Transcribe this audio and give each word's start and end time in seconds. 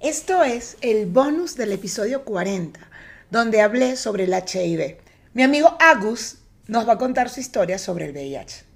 Esto 0.00 0.42
es 0.42 0.78
el 0.80 1.04
bonus 1.04 1.56
del 1.56 1.72
episodio 1.72 2.24
40, 2.24 2.80
donde 3.30 3.60
hablé 3.60 3.96
sobre 3.96 4.24
el 4.24 4.32
HIV. 4.32 4.96
Mi 5.34 5.42
amigo 5.42 5.76
Agus 5.78 6.38
nos 6.68 6.88
va 6.88 6.94
a 6.94 6.98
contar 6.98 7.28
su 7.28 7.40
historia 7.40 7.76
sobre 7.76 8.06
el 8.06 8.12
VIH. 8.12 8.69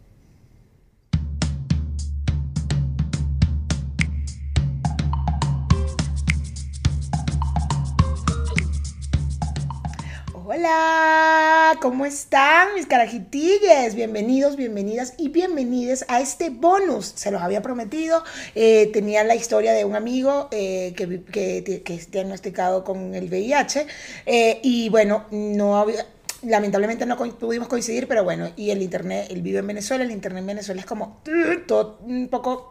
Hola, 10.56 11.76
¿cómo 11.82 12.06
están 12.06 12.74
mis 12.74 12.86
carajitilles? 12.86 13.96
Bienvenidos, 13.96 14.54
bienvenidas 14.54 15.14
y 15.18 15.28
bienvenides 15.28 16.04
a 16.06 16.20
este 16.20 16.50
bonus. 16.50 17.06
Se 17.16 17.32
los 17.32 17.42
había 17.42 17.60
prometido. 17.60 18.22
Eh, 18.54 18.88
tenía 18.92 19.24
la 19.24 19.34
historia 19.34 19.72
de 19.72 19.84
un 19.84 19.96
amigo 19.96 20.46
eh, 20.52 20.94
que, 20.96 21.24
que, 21.24 21.82
que, 21.84 21.94
es 21.94 22.08
diagnosticado 22.12 22.84
con 22.84 23.16
el 23.16 23.24
VIH 23.24 23.88
eh, 24.26 24.60
y 24.62 24.90
bueno, 24.90 25.24
no 25.32 25.76
había, 25.76 26.06
lamentablemente 26.42 27.04
no 27.04 27.16
pudimos 27.16 27.66
coincidir, 27.66 28.06
pero 28.06 28.22
bueno, 28.22 28.48
y 28.54 28.70
el 28.70 28.80
internet, 28.80 29.26
él 29.30 29.42
vive 29.42 29.58
en 29.58 29.66
Venezuela, 29.66 30.04
el 30.04 30.12
internet 30.12 30.42
en 30.42 30.46
Venezuela 30.46 30.80
es 30.80 30.86
como 30.86 31.20
todo 31.66 31.98
un 32.04 32.28
poco... 32.28 32.70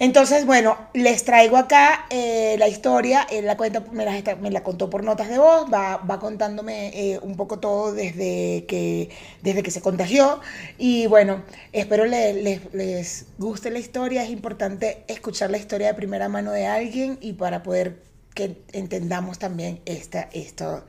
Entonces, 0.00 0.46
bueno, 0.46 0.78
les 0.94 1.24
traigo 1.24 1.56
acá 1.56 2.06
eh, 2.10 2.54
la 2.58 2.68
historia, 2.68 3.26
eh, 3.30 3.42
la 3.42 3.56
cuenta, 3.56 3.82
me 3.90 4.50
la, 4.50 4.62
contó 4.62 4.88
por 4.88 5.02
notas 5.02 5.28
de 5.28 5.38
voz, 5.38 5.66
va, 5.72 5.96
va 5.96 6.20
contándome 6.20 6.90
eh, 6.94 7.18
un 7.20 7.36
poco 7.36 7.58
todo 7.58 7.92
desde 7.92 8.64
que, 8.68 9.10
desde 9.42 9.64
que 9.64 9.72
se 9.72 9.80
contagió. 9.80 10.40
Y 10.78 11.08
bueno, 11.08 11.42
espero 11.72 12.04
les, 12.04 12.72
les 12.72 13.26
guste 13.38 13.70
la 13.72 13.80
historia, 13.80 14.22
es 14.22 14.30
importante 14.30 15.02
escuchar 15.08 15.50
la 15.50 15.58
historia 15.58 15.88
de 15.88 15.94
primera 15.94 16.28
mano 16.28 16.52
de 16.52 16.66
alguien 16.66 17.18
y 17.20 17.32
para 17.32 17.64
poder 17.64 18.02
que 18.34 18.62
entendamos 18.72 19.40
también 19.40 19.80
esta, 19.84 20.28
esta, 20.32 20.84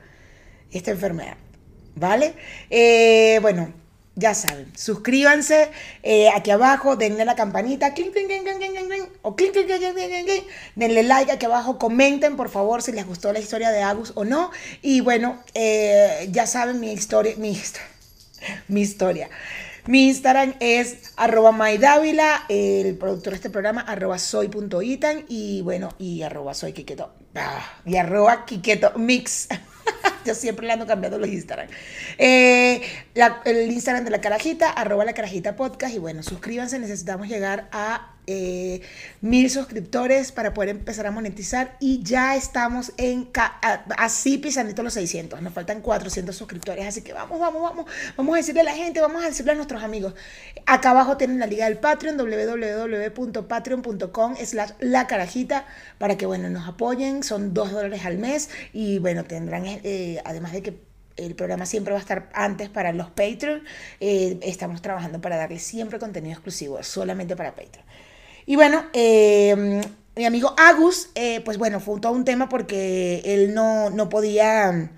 esta 0.70 0.92
enfermedad. 0.92 1.36
¿Vale? 1.96 2.34
bueno, 3.42 3.72
ya 4.16 4.34
saben, 4.34 4.70
suscríbanse 4.76 5.70
eh, 6.02 6.28
aquí 6.34 6.50
abajo, 6.50 6.96
denle 6.96 7.24
la 7.24 7.36
campanita, 7.36 7.94
clink, 7.94 8.12
clink, 8.12 8.28
clink, 8.28 8.88
clink, 8.88 9.08
o 9.22 9.36
clink, 9.36 9.54
denle 10.74 11.02
like 11.04 11.32
aquí 11.32 11.46
abajo, 11.46 11.78
comenten 11.78 12.36
por 12.36 12.50
favor 12.50 12.82
si 12.82 12.92
les 12.92 13.06
gustó 13.06 13.32
la 13.32 13.38
historia 13.38 13.70
de 13.70 13.82
Agus 13.82 14.12
o 14.16 14.24
no. 14.24 14.50
Y 14.82 15.00
bueno, 15.00 15.42
eh, 15.54 16.28
ya 16.32 16.46
saben 16.46 16.80
mi 16.80 16.92
historia, 16.92 17.34
mi, 17.36 17.60
mi 18.68 18.80
historia. 18.80 19.30
Mi 19.86 20.08
Instagram 20.08 20.54
es 20.60 21.12
arroba 21.16 21.52
maidávila, 21.52 22.44
el 22.48 22.96
productor 22.98 23.32
de 23.32 23.36
este 23.36 23.50
programa 23.50 23.80
arroba 23.80 24.18
soy.itan 24.18 25.24
y 25.28 25.62
bueno, 25.62 25.94
y 25.98 26.22
arroba 26.22 26.52
soy 26.52 26.74
ah, 27.00 27.10
y 27.84 27.96
arroba 27.96 28.44
mix. 28.96 29.48
Yo 30.24 30.34
siempre 30.34 30.66
le 30.66 30.72
ando 30.72 30.86
cambiando 30.86 31.18
los 31.18 31.28
Instagram. 31.28 31.68
Eh, 32.18 32.82
el 33.44 33.70
Instagram 33.72 34.04
de 34.04 34.10
la 34.10 34.20
carajita, 34.20 34.70
arroba 34.70 35.04
la 35.04 35.14
carajita 35.14 35.56
podcast. 35.56 35.94
Y 35.94 35.98
bueno, 35.98 36.22
suscríbanse, 36.22 36.78
necesitamos 36.78 37.28
llegar 37.28 37.68
a 37.72 38.14
eh, 38.30 38.80
mil 39.20 39.50
suscriptores 39.50 40.30
para 40.30 40.54
poder 40.54 40.68
empezar 40.70 41.06
a 41.06 41.10
monetizar 41.10 41.76
y 41.80 42.04
ya 42.04 42.36
estamos 42.36 42.92
en 42.96 43.28
así 43.98 44.38
pisanito 44.38 44.84
los 44.84 44.94
600, 44.94 45.42
nos 45.42 45.52
faltan 45.52 45.80
400 45.80 46.36
suscriptores, 46.36 46.86
así 46.86 47.02
que 47.02 47.12
vamos, 47.12 47.40
vamos, 47.40 47.60
vamos, 47.60 47.86
vamos 48.16 48.34
a 48.34 48.36
decirle 48.36 48.60
a 48.60 48.64
la 48.64 48.74
gente, 48.74 49.00
vamos 49.00 49.24
a 49.24 49.26
decirle 49.26 49.50
a 49.52 49.56
nuestros 49.56 49.82
amigos. 49.82 50.14
Acá 50.66 50.90
abajo 50.90 51.16
tienen 51.16 51.40
la 51.40 51.46
liga 51.46 51.64
del 51.64 51.78
Patreon, 51.78 52.16
www.patreon.com 52.16 54.36
slash 54.36 54.70
la 54.78 55.08
carajita, 55.08 55.66
para 55.98 56.16
que 56.16 56.26
bueno, 56.26 56.48
nos 56.50 56.68
apoyen, 56.68 57.24
son 57.24 57.52
2 57.52 57.72
dólares 57.72 58.04
al 58.04 58.18
mes 58.18 58.50
y 58.72 59.00
bueno, 59.00 59.24
tendrán, 59.24 59.64
eh, 59.66 60.22
además 60.24 60.52
de 60.52 60.62
que 60.62 60.90
el 61.16 61.34
programa 61.34 61.66
siempre 61.66 61.92
va 61.92 61.98
a 61.98 62.02
estar 62.02 62.28
antes 62.32 62.68
para 62.68 62.92
los 62.92 63.10
Patreon. 63.10 63.62
Eh, 64.00 64.38
estamos 64.42 64.82
trabajando 64.82 65.20
para 65.20 65.36
darles 65.36 65.62
siempre 65.62 65.98
contenido 65.98 66.32
exclusivo, 66.32 66.82
solamente 66.82 67.36
para 67.36 67.54
Patreon. 67.54 67.84
Y 68.50 68.56
bueno, 68.56 68.82
eh, 68.94 69.80
mi 70.16 70.24
amigo 70.24 70.52
Agus, 70.56 71.10
eh, 71.14 71.40
pues 71.44 71.56
bueno, 71.56 71.78
fue 71.78 72.00
todo 72.00 72.10
un 72.10 72.24
tema 72.24 72.48
porque 72.48 73.22
él 73.24 73.54
no, 73.54 73.90
no 73.90 74.08
podía, 74.08 74.90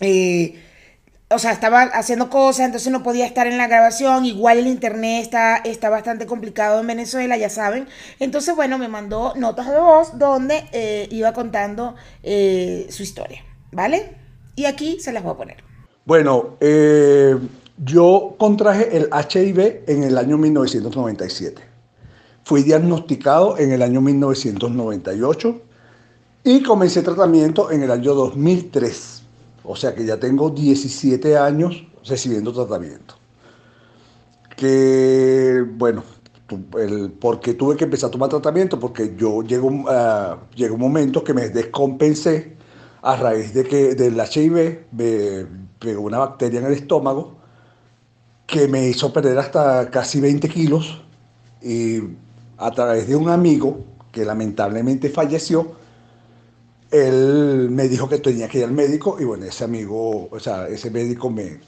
eh, 0.00 0.60
o 1.30 1.38
sea, 1.38 1.52
estaba 1.52 1.82
haciendo 1.82 2.28
cosas, 2.28 2.66
entonces 2.66 2.90
no 2.90 3.04
podía 3.04 3.24
estar 3.24 3.46
en 3.46 3.56
la 3.56 3.68
grabación. 3.68 4.24
Igual 4.24 4.58
el 4.58 4.66
internet 4.66 5.22
está, 5.22 5.58
está 5.58 5.90
bastante 5.90 6.26
complicado 6.26 6.80
en 6.80 6.88
Venezuela, 6.88 7.36
ya 7.36 7.50
saben. 7.50 7.86
Entonces, 8.18 8.56
bueno, 8.56 8.78
me 8.78 8.88
mandó 8.88 9.32
notas 9.36 9.70
de 9.70 9.78
voz 9.78 10.18
donde 10.18 11.06
iba 11.12 11.32
contando 11.32 11.94
su 12.24 13.02
historia, 13.04 13.44
¿vale? 13.70 14.16
Y 14.56 14.64
aquí 14.64 14.98
se 14.98 15.12
las 15.12 15.22
voy 15.22 15.34
a 15.34 15.36
poner. 15.36 15.56
Bueno, 16.04 16.58
yo 17.78 18.34
contraje 18.38 18.96
el 18.96 19.08
HIV 19.12 19.84
en 19.86 20.02
el 20.02 20.18
año 20.18 20.36
1997. 20.36 21.70
Fui 22.44 22.62
diagnosticado 22.62 23.56
en 23.58 23.72
el 23.72 23.82
año 23.82 24.00
1998 24.00 25.60
y 26.44 26.62
comencé 26.62 27.02
tratamiento 27.02 27.70
en 27.70 27.82
el 27.82 27.90
año 27.90 28.14
2003. 28.14 29.22
O 29.64 29.76
sea 29.76 29.94
que 29.94 30.04
ya 30.04 30.18
tengo 30.18 30.50
17 30.50 31.36
años 31.36 31.84
recibiendo 32.04 32.52
tratamiento. 32.52 33.14
Que, 34.56 35.64
bueno, 35.76 36.02
el, 36.78 37.12
¿por 37.12 37.40
qué 37.40 37.54
tuve 37.54 37.76
que 37.76 37.84
empezar 37.84 38.08
a 38.08 38.10
tomar 38.10 38.28
tratamiento? 38.28 38.78
Porque 38.78 39.14
yo 39.16 39.42
llego, 39.42 39.68
uh, 39.68 40.36
llegó 40.54 40.74
un 40.74 40.80
momento 40.80 41.22
que 41.22 41.32
me 41.32 41.48
descompensé 41.48 42.56
a 43.02 43.16
raíz 43.16 43.54
de 43.54 43.64
que 43.64 43.94
del 43.94 44.20
HIV 44.20 44.86
me 44.92 45.46
pegó 45.78 46.02
una 46.02 46.18
bacteria 46.18 46.60
en 46.60 46.66
el 46.66 46.72
estómago 46.72 47.36
que 48.46 48.68
me 48.68 48.88
hizo 48.88 49.12
perder 49.12 49.38
hasta 49.38 49.90
casi 49.90 50.20
20 50.20 50.48
kilos 50.48 51.02
y 51.60 52.00
a 52.62 52.70
través 52.70 53.08
de 53.08 53.16
un 53.16 53.28
amigo 53.28 53.84
que 54.10 54.24
lamentablemente 54.24 55.08
falleció, 55.08 55.72
él 56.90 57.68
me 57.70 57.88
dijo 57.88 58.08
que 58.08 58.18
tenía 58.18 58.48
que 58.48 58.58
ir 58.58 58.64
al 58.64 58.72
médico 58.72 59.16
y 59.18 59.24
bueno, 59.24 59.46
ese 59.46 59.64
amigo, 59.64 60.28
o 60.30 60.38
sea, 60.38 60.68
ese 60.68 60.90
médico 60.90 61.30
me, 61.30 61.60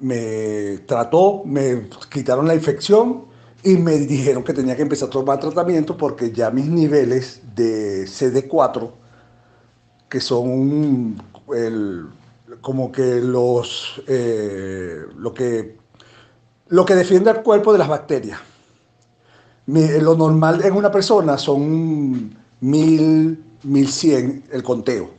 me 0.00 0.78
trató, 0.86 1.42
me 1.44 1.88
quitaron 2.10 2.46
la 2.46 2.54
infección 2.54 3.26
y 3.64 3.76
me 3.76 3.98
dijeron 3.98 4.44
que 4.44 4.52
tenía 4.52 4.76
que 4.76 4.82
empezar 4.82 5.08
a 5.08 5.12
tomar 5.12 5.40
tratamiento 5.40 5.96
porque 5.96 6.30
ya 6.30 6.50
mis 6.50 6.66
niveles 6.66 7.40
de 7.56 8.04
CD4, 8.04 8.90
que 10.08 10.20
son 10.20 11.16
el, 11.52 12.06
como 12.60 12.92
que 12.92 13.20
los, 13.20 14.02
eh, 14.06 15.02
lo, 15.16 15.34
que, 15.34 15.76
lo 16.68 16.84
que 16.84 16.94
defiende 16.94 17.30
al 17.30 17.42
cuerpo 17.42 17.72
de 17.72 17.78
las 17.78 17.88
bacterias, 17.88 18.38
lo 19.66 20.14
normal 20.14 20.64
en 20.64 20.74
una 20.74 20.90
persona 20.90 21.38
son 21.38 22.34
mil, 22.60 23.44
mil 23.62 23.88
cien 23.88 24.44
el 24.52 24.62
conteo. 24.62 25.10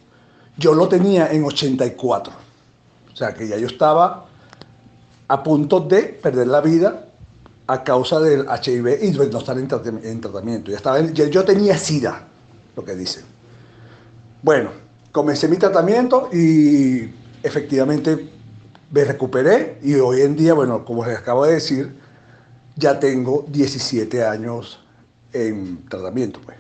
Yo 0.58 0.74
lo 0.74 0.88
tenía 0.88 1.32
en 1.32 1.44
84. 1.44 2.34
O 3.12 3.16
sea 3.16 3.34
que 3.34 3.48
ya 3.48 3.58
yo 3.58 3.68
estaba 3.68 4.26
a 5.28 5.44
punto 5.44 5.80
de 5.80 6.04
perder 6.04 6.48
la 6.48 6.62
vida 6.62 7.08
a 7.68 7.84
causa 7.84 8.20
del 8.20 8.46
HIV 8.46 9.04
y 9.04 9.12
no 9.12 9.40
estar 9.40 9.58
en, 9.58 9.68
tratamiento. 9.68 10.72
Ya 10.72 10.78
estaba 10.78 11.02
yo 11.02 11.44
tenía 11.44 11.78
SIDA, 11.78 12.28
lo 12.76 12.86
que 12.86 12.96
dicen. 12.96 13.24
Bueno, 14.44 14.70
comencé 15.12 15.48
mi 15.48 15.58
tratamiento 15.58 16.30
y 16.32 17.10
efectivamente 17.42 18.30
me 18.92 19.04
recuperé 19.04 19.80
y 19.82 19.96
hoy 19.96 20.22
en 20.22 20.36
día, 20.36 20.54
bueno, 20.54 20.86
como 20.86 21.06
les 21.06 21.18
acabo 21.18 21.46
de 21.46 21.54
decir, 21.56 21.96
ya 22.76 23.00
tengo 23.00 23.46
17 23.48 24.26
años 24.26 24.80
en 25.34 25.86
tratamiento. 25.88 26.40
Pues. 26.44 26.58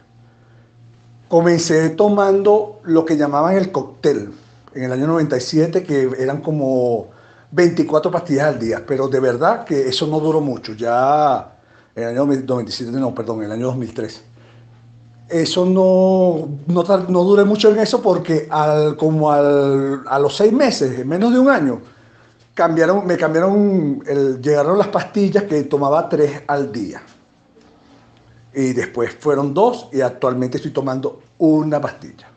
Comencé 1.27 1.89
tomando 1.91 2.79
lo 2.83 3.05
que 3.05 3.17
llamaban 3.17 3.55
el 3.55 3.71
cóctel 3.71 4.31
en 4.73 4.83
el 4.83 4.91
año 4.91 5.07
97, 5.07 5.83
que 5.83 6.09
eran 6.19 6.41
como 6.41 7.07
24 7.51 8.11
pastillas 8.11 8.47
al 8.47 8.59
día, 8.59 8.83
pero 8.85 9.07
de 9.07 9.19
verdad 9.19 9.63
que 9.63 9.87
eso 9.87 10.07
no 10.07 10.19
duró 10.19 10.41
mucho, 10.41 10.73
ya 10.73 11.55
en 11.95 12.03
el 12.03 12.09
año 12.09 12.25
97, 12.25 12.91
no, 12.91 13.15
perdón, 13.15 13.39
en 13.39 13.45
el 13.45 13.51
año 13.53 13.67
2003. 13.67 14.23
Eso 15.29 15.65
no, 15.65 16.49
no, 16.67 16.83
no 17.07 17.23
duré 17.23 17.45
mucho 17.45 17.71
en 17.71 17.79
eso 17.79 18.01
porque 18.01 18.47
al, 18.51 18.95
como 18.95 19.31
al, 19.31 20.03
a 20.05 20.19
los 20.19 20.35
seis 20.35 20.53
meses, 20.53 20.99
en 20.99 21.07
menos 21.07 21.33
de 21.33 21.39
un 21.39 21.49
año, 21.49 21.81
cambiaron, 22.55 23.05
me 23.05 23.17
cambiaron, 23.17 24.01
llegaron 24.41 24.79
las 24.79 24.87
pastillas 24.87 25.43
que 25.43 25.63
tomaba 25.65 26.09
tres 26.09 26.41
al 26.47 26.71
día. 26.71 27.03
Y 28.53 28.73
después 28.73 29.13
fueron 29.19 29.53
dos 29.53 29.89
y 29.91 30.01
actualmente 30.01 30.57
estoy 30.57 30.71
tomando 30.71 31.21
una 31.37 31.79
pastilla. 31.79 32.27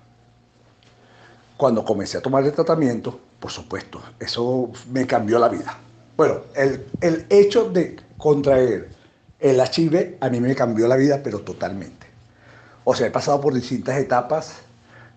Cuando 1.56 1.84
comencé 1.84 2.18
a 2.18 2.20
tomar 2.20 2.44
el 2.44 2.52
tratamiento, 2.52 3.18
por 3.40 3.50
supuesto, 3.50 4.02
eso 4.18 4.70
me 4.90 5.06
cambió 5.06 5.38
la 5.38 5.48
vida. 5.48 5.78
Bueno, 6.16 6.40
el, 6.54 6.84
el 7.00 7.24
hecho 7.30 7.70
de 7.70 7.96
contraer 8.16 8.90
el 9.38 9.60
HIV 9.60 10.16
a 10.20 10.28
mí 10.28 10.40
me 10.40 10.54
cambió 10.56 10.88
la 10.88 10.96
vida, 10.96 11.20
pero 11.22 11.40
totalmente. 11.40 12.08
O 12.82 12.94
sea, 12.94 13.06
he 13.06 13.10
pasado 13.10 13.40
por 13.40 13.54
distintas 13.54 13.96
etapas 13.98 14.56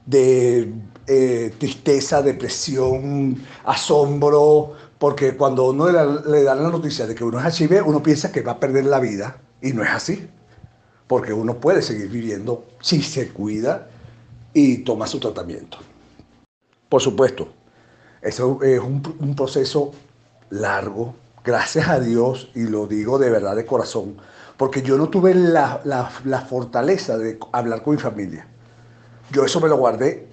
de 0.06 0.72
eh, 1.08 1.54
tristeza, 1.58 2.22
depresión, 2.22 3.44
asombro, 3.64 4.74
porque 5.02 5.36
cuando 5.36 5.72
uno 5.72 5.90
le, 5.90 6.44
dan 6.44 6.62
la 6.62 6.70
noticia 6.70 7.08
de 7.08 7.16
que 7.16 7.24
uno 7.24 7.40
es 7.40 7.60
HIV, 7.60 7.82
uno 7.88 8.04
piensa 8.04 8.32
que 8.32 8.42
va 8.42 8.52
a 8.52 8.60
perder 8.60 8.86
la 8.86 9.00
vida 9.00 9.36
y 9.60 9.74
no 9.74 9.82
es 9.82 9.90
así, 9.90 10.30
porque 11.08 11.34
uno 11.34 11.56
puede 11.56 11.82
seguir 11.82 12.08
viviendo 12.08 12.66
si 12.82 13.02
se 13.02 13.30
cuida 13.30 13.88
y 14.54 14.84
toma 14.84 15.08
su 15.08 15.20
tratamiento. 15.20 15.80
Por 16.88 17.02
supuesto, 17.02 17.48
eso 18.22 18.62
es 18.62 18.80
un, 18.80 19.02
proceso 19.36 19.92
largo, 20.52 21.16
gracias 21.44 21.88
a 21.88 22.00
Dios, 22.00 22.52
y 22.54 22.66
lo 22.66 22.86
digo 22.86 23.18
de 23.18 23.32
verdad 23.32 23.56
de 23.56 23.66
corazón, 23.66 24.18
porque 24.56 24.84
yo 24.84 25.00
no 25.00 25.10
tuve 25.10 25.34
la, 25.34 25.82
la 25.84 26.42
fortaleza 26.42 27.18
de 27.18 27.40
hablar 27.54 27.82
con 27.82 27.96
mi 27.96 28.00
familia. 28.00 28.46
Yo 29.32 29.46
eso 29.46 29.60
me 29.62 29.68
lo 29.68 29.78
guardé 29.78 30.28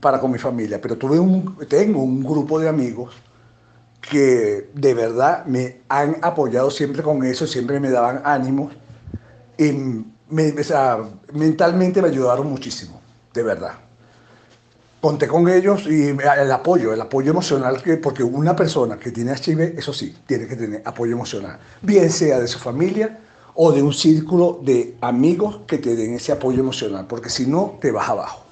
para 0.00 0.18
con 0.18 0.30
mi 0.30 0.38
familia, 0.38 0.80
pero 0.80 0.96
tuve 0.96 1.18
un, 1.18 1.58
tengo 1.68 2.00
un 2.00 2.22
grupo 2.22 2.58
de 2.58 2.70
amigos 2.70 3.14
que 4.00 4.70
de 4.74 4.94
verdad 4.94 5.44
me 5.46 5.80
han 5.88 6.16
apoyado 6.22 6.70
siempre 6.70 7.02
con 7.02 7.24
eso, 7.24 7.46
siempre 7.46 7.80
me 7.80 7.90
daban 7.90 8.22
ánimos 8.24 8.72
y 9.56 9.72
me, 10.30 10.54
mentalmente 11.32 12.00
me 12.02 12.08
ayudaron 12.08 12.48
muchísimo, 12.48 13.00
de 13.34 13.42
verdad. 13.42 13.72
Conté 15.00 15.28
con 15.28 15.48
ellos 15.48 15.86
y 15.86 16.08
el 16.08 16.52
apoyo, 16.52 16.92
el 16.92 17.00
apoyo 17.00 17.30
emocional, 17.30 17.82
que, 17.82 17.98
porque 17.98 18.24
una 18.24 18.56
persona 18.56 18.98
que 18.98 19.12
tiene 19.12 19.32
HIV, 19.32 19.78
eso 19.78 19.92
sí, 19.92 20.16
tiene 20.26 20.46
que 20.46 20.56
tener 20.56 20.82
apoyo 20.84 21.12
emocional, 21.12 21.58
bien 21.82 22.10
sea 22.10 22.40
de 22.40 22.48
su 22.48 22.58
familia 22.58 23.18
o 23.54 23.72
de 23.72 23.82
un 23.82 23.92
círculo 23.92 24.60
de 24.62 24.96
amigos 25.00 25.60
que 25.66 25.78
te 25.78 25.94
den 25.94 26.14
ese 26.14 26.32
apoyo 26.32 26.60
emocional, 26.60 27.06
porque 27.08 27.30
si 27.30 27.46
no, 27.46 27.78
te 27.80 27.90
vas 27.92 28.08
abajo. 28.08 28.44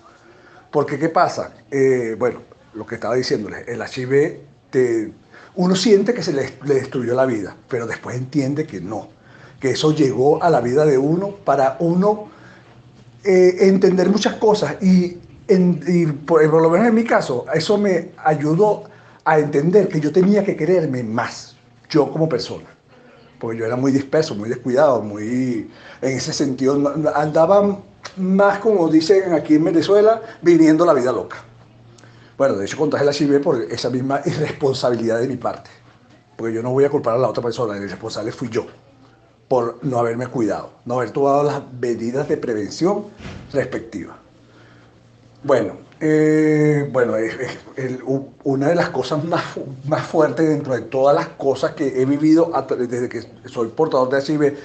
Porque, 0.70 0.98
¿qué 0.98 1.08
pasa? 1.08 1.52
Eh, 1.70 2.16
bueno, 2.18 2.40
lo 2.74 2.86
que 2.86 2.96
estaba 2.96 3.14
diciéndole, 3.14 3.64
el 3.66 3.80
HIV, 3.80 4.40
te, 4.70 5.12
uno 5.56 5.74
siente 5.74 6.14
que 6.14 6.22
se 6.22 6.32
le, 6.32 6.52
destruyó 6.64 7.14
la 7.14 7.26
vida, 7.26 7.56
pero 7.68 7.86
después 7.86 8.16
entiende 8.16 8.66
que 8.66 8.80
no, 8.80 9.08
que 9.60 9.70
eso 9.70 9.92
llegó 9.92 10.42
a 10.42 10.50
la 10.50 10.60
vida 10.60 10.84
de 10.84 10.98
uno 10.98 11.30
para 11.44 11.76
uno 11.80 12.28
eh, 13.24 13.56
entender 13.60 14.08
muchas 14.08 14.34
cosas 14.34 14.76
y, 14.82 15.18
por, 16.26 16.44
lo 16.44 16.70
menos 16.70 16.88
en 16.88 16.94
mi 16.94 17.04
caso, 17.04 17.46
eso 17.54 17.78
me 17.78 18.10
ayudó 18.24 18.84
a 19.24 19.38
entender 19.38 19.88
que 19.88 20.00
yo 20.00 20.12
tenía 20.12 20.44
que 20.44 20.56
quererme 20.56 21.02
más, 21.02 21.56
yo 21.88 22.10
como 22.10 22.28
persona 22.28 22.76
porque 23.38 23.58
yo 23.58 23.66
era 23.66 23.76
muy 23.76 23.92
disperso, 23.92 24.34
muy 24.34 24.48
descuidado, 24.48 25.02
muy 25.02 25.70
en 26.00 26.16
ese 26.16 26.32
sentido 26.32 26.94
andaba 27.14 27.78
más 28.16 28.58
como 28.60 28.88
dicen 28.88 29.32
aquí 29.32 29.56
en 29.56 29.64
Venezuela, 29.64 30.22
viviendo 30.40 30.86
la 30.86 30.94
vida 30.94 31.12
loca. 31.12 31.36
Bueno, 32.36 32.54
de 32.56 32.66
hecho 32.66 32.76
contraje 32.76 33.04
la 33.04 33.12
HIV 33.12 33.42
por 33.42 33.62
esa 33.62 33.88
misma 33.90 34.20
irresponsabilidad 34.24 35.20
de 35.20 35.28
mi 35.28 35.36
parte. 35.36 35.70
Porque 36.36 36.54
yo 36.54 36.62
no 36.62 36.70
voy 36.70 36.84
a 36.84 36.90
culpar 36.90 37.14
a 37.14 37.18
la 37.18 37.28
otra 37.28 37.42
persona, 37.42 37.76
el 37.76 37.88
responsable 37.88 38.30
fui 38.30 38.48
yo 38.50 38.66
por 39.48 39.78
no 39.82 39.98
haberme 39.98 40.26
cuidado, 40.26 40.70
no 40.84 40.94
haber 40.96 41.10
tomado 41.12 41.44
las 41.44 41.62
medidas 41.80 42.28
de 42.28 42.36
prevención 42.36 43.04
respectivas. 43.52 44.16
Bueno, 45.44 45.76
eh, 46.00 46.88
bueno, 46.92 47.14
una 48.42 48.68
de 48.68 48.74
las 48.74 48.90
cosas 48.90 49.24
más, 49.24 49.44
más 49.86 50.02
fuertes 50.06 50.48
dentro 50.48 50.74
de 50.74 50.82
todas 50.82 51.14
las 51.14 51.28
cosas 51.28 51.72
que 51.72 52.02
he 52.02 52.04
vivido 52.04 52.52
desde 52.76 53.08
que 53.08 53.22
soy 53.48 53.68
portador 53.68 54.10
de 54.10 54.20
HIV 54.20 54.56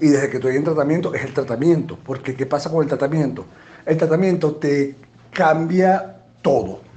y 0.00 0.08
desde 0.08 0.28
que 0.28 0.36
estoy 0.36 0.56
en 0.56 0.64
tratamiento 0.64 1.14
es 1.14 1.24
el 1.24 1.32
tratamiento. 1.32 1.98
Porque 2.04 2.36
¿qué 2.36 2.46
pasa 2.46 2.70
con 2.70 2.82
el 2.82 2.88
tratamiento? 2.88 3.46
El 3.86 3.96
tratamiento 3.96 4.54
te 4.56 4.94
cambia 5.32 6.16
todo. 6.42 6.87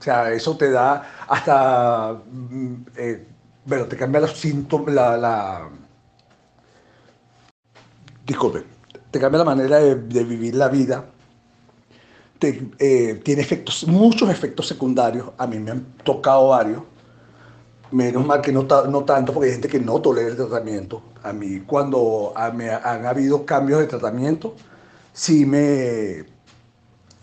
O 0.00 0.02
sea, 0.02 0.32
eso 0.32 0.56
te 0.56 0.70
da 0.70 1.24
hasta, 1.28 2.14
mm, 2.30 2.74
eh, 2.96 3.26
bueno, 3.64 3.86
te 3.86 3.96
cambia 3.96 4.20
los 4.22 4.32
síntomas, 4.38 4.94
la, 4.94 5.68
disculpe, 8.26 8.64
te 9.10 9.20
cambia 9.20 9.38
la 9.38 9.44
manera 9.44 9.78
de, 9.78 10.24
vivir 10.24 10.54
la 10.54 10.68
vida. 10.68 11.04
Eh, 12.42 13.20
tiene 13.22 13.42
efectos, 13.42 13.86
muchos 13.86 14.30
efectos 14.30 14.66
secundarios. 14.66 15.30
A 15.36 15.46
mí 15.46 15.58
me 15.58 15.72
han 15.72 15.84
tocado 16.04 16.48
varios 16.48 16.82
Menos 17.92 18.24
mal 18.24 18.40
que 18.40 18.52
no, 18.52 18.62
no 18.88 19.04
tanto, 19.04 19.32
porque 19.32 19.48
hay 19.48 19.52
gente 19.54 19.68
que 19.68 19.80
no 19.80 20.00
tolera 20.00 20.28
el 20.28 20.36
tratamiento. 20.36 21.02
A 21.24 21.32
mí, 21.32 21.60
cuando 21.66 22.32
me 22.54 22.70
han 22.70 23.04
habido 23.04 23.44
cambios 23.44 23.80
de 23.80 23.86
tratamiento, 23.86 24.54
sí 25.12 25.44
me 25.44 26.24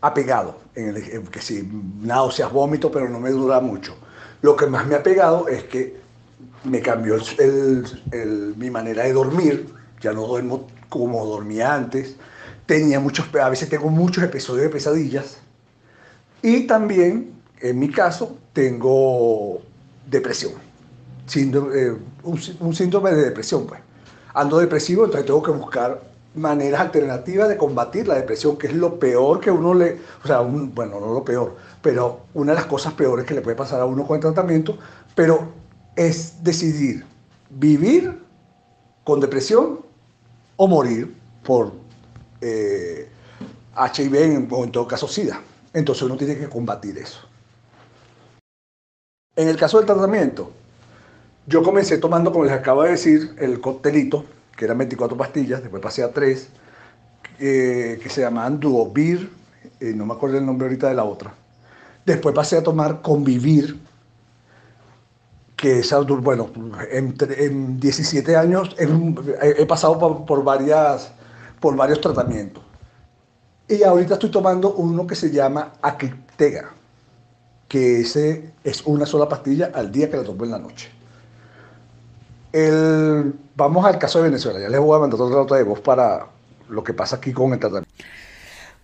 ha 0.02 0.14
pegado, 0.14 0.58
en, 0.78 0.96
el, 0.96 1.30
que 1.30 1.42
sí, 1.42 1.68
náuseas, 2.02 2.52
vómitos, 2.52 2.92
pero 2.94 3.10
no 3.10 3.20
me 3.20 3.32
dura 3.32 3.60
mucho. 3.60 3.96
Lo 4.42 4.56
que 4.56 4.68
más 4.68 4.86
me 4.86 4.96
ha 4.96 5.04
pegado 5.04 5.48
es 5.48 5.64
que 5.64 5.98
me 6.64 6.82
cambió 6.82 7.16
el, 7.40 8.54
mi 8.58 8.70
manera 8.70 9.04
de 9.04 9.14
dormir, 9.14 9.74
ya 10.00 10.14
no 10.14 10.28
duermo 10.28 10.68
como 10.90 11.26
dormía 11.26 11.74
antes, 11.74 12.16
tenía 12.66 13.00
muchos, 13.00 13.34
a 13.36 13.50
veces 13.50 13.70
tengo 13.70 13.90
muchos 13.90 14.24
episodios 14.24 14.64
de 14.64 14.70
pesadillas 14.70 15.40
y 16.42 16.68
también, 16.68 17.34
en 17.60 17.80
mi 17.80 17.90
caso, 17.90 18.38
tengo 18.54 19.62
depresión. 20.06 20.54
Eh, 21.36 21.98
un, 22.24 22.74
síndrome 22.76 23.12
de 23.12 23.26
depresión, 23.26 23.66
pues. 23.66 23.82
Ando 24.34 24.60
depresivo, 24.60 25.06
entonces 25.06 25.26
tengo 25.26 25.42
que 25.42 25.52
buscar 25.52 26.00
maneras 26.38 26.82
alternativas 26.82 27.50
de 27.50 27.58
combatir 27.58 28.08
la 28.08 28.16
depresión, 28.16 28.58
que 28.58 28.68
es 28.68 28.74
lo 28.74 29.00
peor 29.00 29.40
que 29.40 29.52
uno 29.52 29.74
le, 29.74 30.00
o 30.24 30.28
sea, 30.28 30.40
bueno, 30.42 31.00
no 31.00 31.14
lo 31.14 31.24
peor, 31.24 31.56
pero 31.82 32.22
una 32.34 32.52
de 32.52 32.60
las 32.60 32.68
cosas 32.68 32.94
peores 32.94 33.26
que 33.26 33.34
le 33.34 33.42
puede 33.42 33.56
pasar 33.56 33.82
a 33.82 33.86
uno 33.86 34.06
con 34.06 34.16
el 34.16 34.22
tratamiento, 34.22 34.78
pero 35.16 35.50
es 35.96 36.44
decidir 36.44 37.06
vivir 37.50 38.22
con 39.04 39.20
depresión 39.20 39.80
o 40.58 40.68
morir 40.68 41.16
por 41.44 41.72
HIV 42.42 44.16
eh, 44.16 44.48
o 44.50 44.64
en 44.64 44.72
todo 44.72 44.88
caso 44.88 45.08
SIDA. 45.08 45.42
Entonces 45.74 46.04
uno 46.04 46.18
tiene 46.18 46.38
que 46.38 46.48
combatir 46.48 46.98
eso. 46.98 47.20
En 49.36 49.48
el 49.48 49.58
caso 49.58 49.78
del 49.78 49.86
tratamiento, 49.86 50.52
yo 51.46 51.64
comencé 51.64 51.98
tomando, 52.00 52.32
como 52.32 52.46
les 52.46 52.54
acabo 52.54 52.84
de 52.84 52.92
decir, 52.92 53.36
el 53.40 53.62
coctelito, 53.62 54.26
que 54.58 54.66
eran 54.66 54.78
24 54.78 55.16
pastillas, 55.16 55.62
después 55.62 55.82
pasé 55.82 56.04
a 56.04 56.12
3, 56.12 56.50
eh, 57.40 58.00
que 58.04 58.10
se 58.10 58.22
llamaban 58.22 58.60
Duovir, 58.60 59.32
eh, 59.80 59.94
no 59.96 60.06
me 60.06 60.14
acuerdo 60.14 60.38
el 60.38 60.46
nombre 60.46 60.68
ahorita 60.68 60.90
de 60.90 60.96
la 60.96 61.06
otra. 61.06 61.34
Después 62.06 62.36
pasé 62.36 62.58
a 62.58 62.64
tomar 62.64 63.02
Convivir, 63.02 63.80
que 65.56 65.80
es, 65.80 65.94
bueno, 66.22 66.50
en, 66.92 67.80
17 67.80 68.36
años 68.36 68.76
he, 68.78 69.66
pasado 69.66 70.26
por, 70.26 70.44
varias, 70.44 71.12
por 71.60 71.76
varios 71.76 72.02
tratamientos. 72.02 72.64
Y 73.68 73.84
ahorita 73.84 74.16
estoy 74.16 74.32
tomando 74.32 74.74
uno 74.74 75.08
que 75.08 75.16
se 75.16 75.32
llama 75.32 75.74
Acliptega 75.82 76.78
que 77.68 78.02
ese 78.02 78.54
es 78.64 78.86
una 78.86 79.06
sola 79.06 79.28
pastilla 79.28 79.72
al 79.74 79.92
día 79.92 80.10
que 80.10 80.18
la 80.18 80.24
tomo 80.24 80.46
en 80.46 80.52
la 80.52 80.60
noche. 80.60 80.90
Vamos 82.54 83.86
al 83.86 83.98
caso 83.98 84.20
de 84.20 84.26
Venezuela. 84.26 84.60
Ya 84.60 84.70
les 84.70 84.80
voy 84.80 84.96
a 84.96 85.00
mandar 85.00 85.20
otra 85.20 85.36
nota 85.36 85.56
de 85.56 85.64
voz 85.64 85.80
para 85.80 86.28
lo 86.70 86.84
que 86.84 86.94
pasa 86.94 87.18
aquí 87.18 87.34
con 87.34 87.54
el 87.54 87.60
tratamiento. 87.60 87.90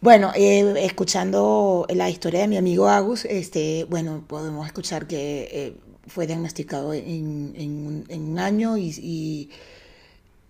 Bueno, 0.03 0.33
eh, 0.35 0.73
escuchando 0.79 1.85
la 1.89 2.09
historia 2.09 2.41
de 2.41 2.49
mi 2.49 2.57
amigo 2.57 2.89
Agus, 2.89 3.23
este, 3.23 3.85
bueno, 3.89 4.21
podemos 4.27 4.67
escuchar 4.67 5.07
que 5.07 5.47
eh, 5.49 5.77
fue 6.07 6.27
diagnosticado 6.27 6.93
en, 6.93 8.05
un, 8.09 8.39
año 8.39 8.75
y, 8.75 8.93
y, 9.01 9.49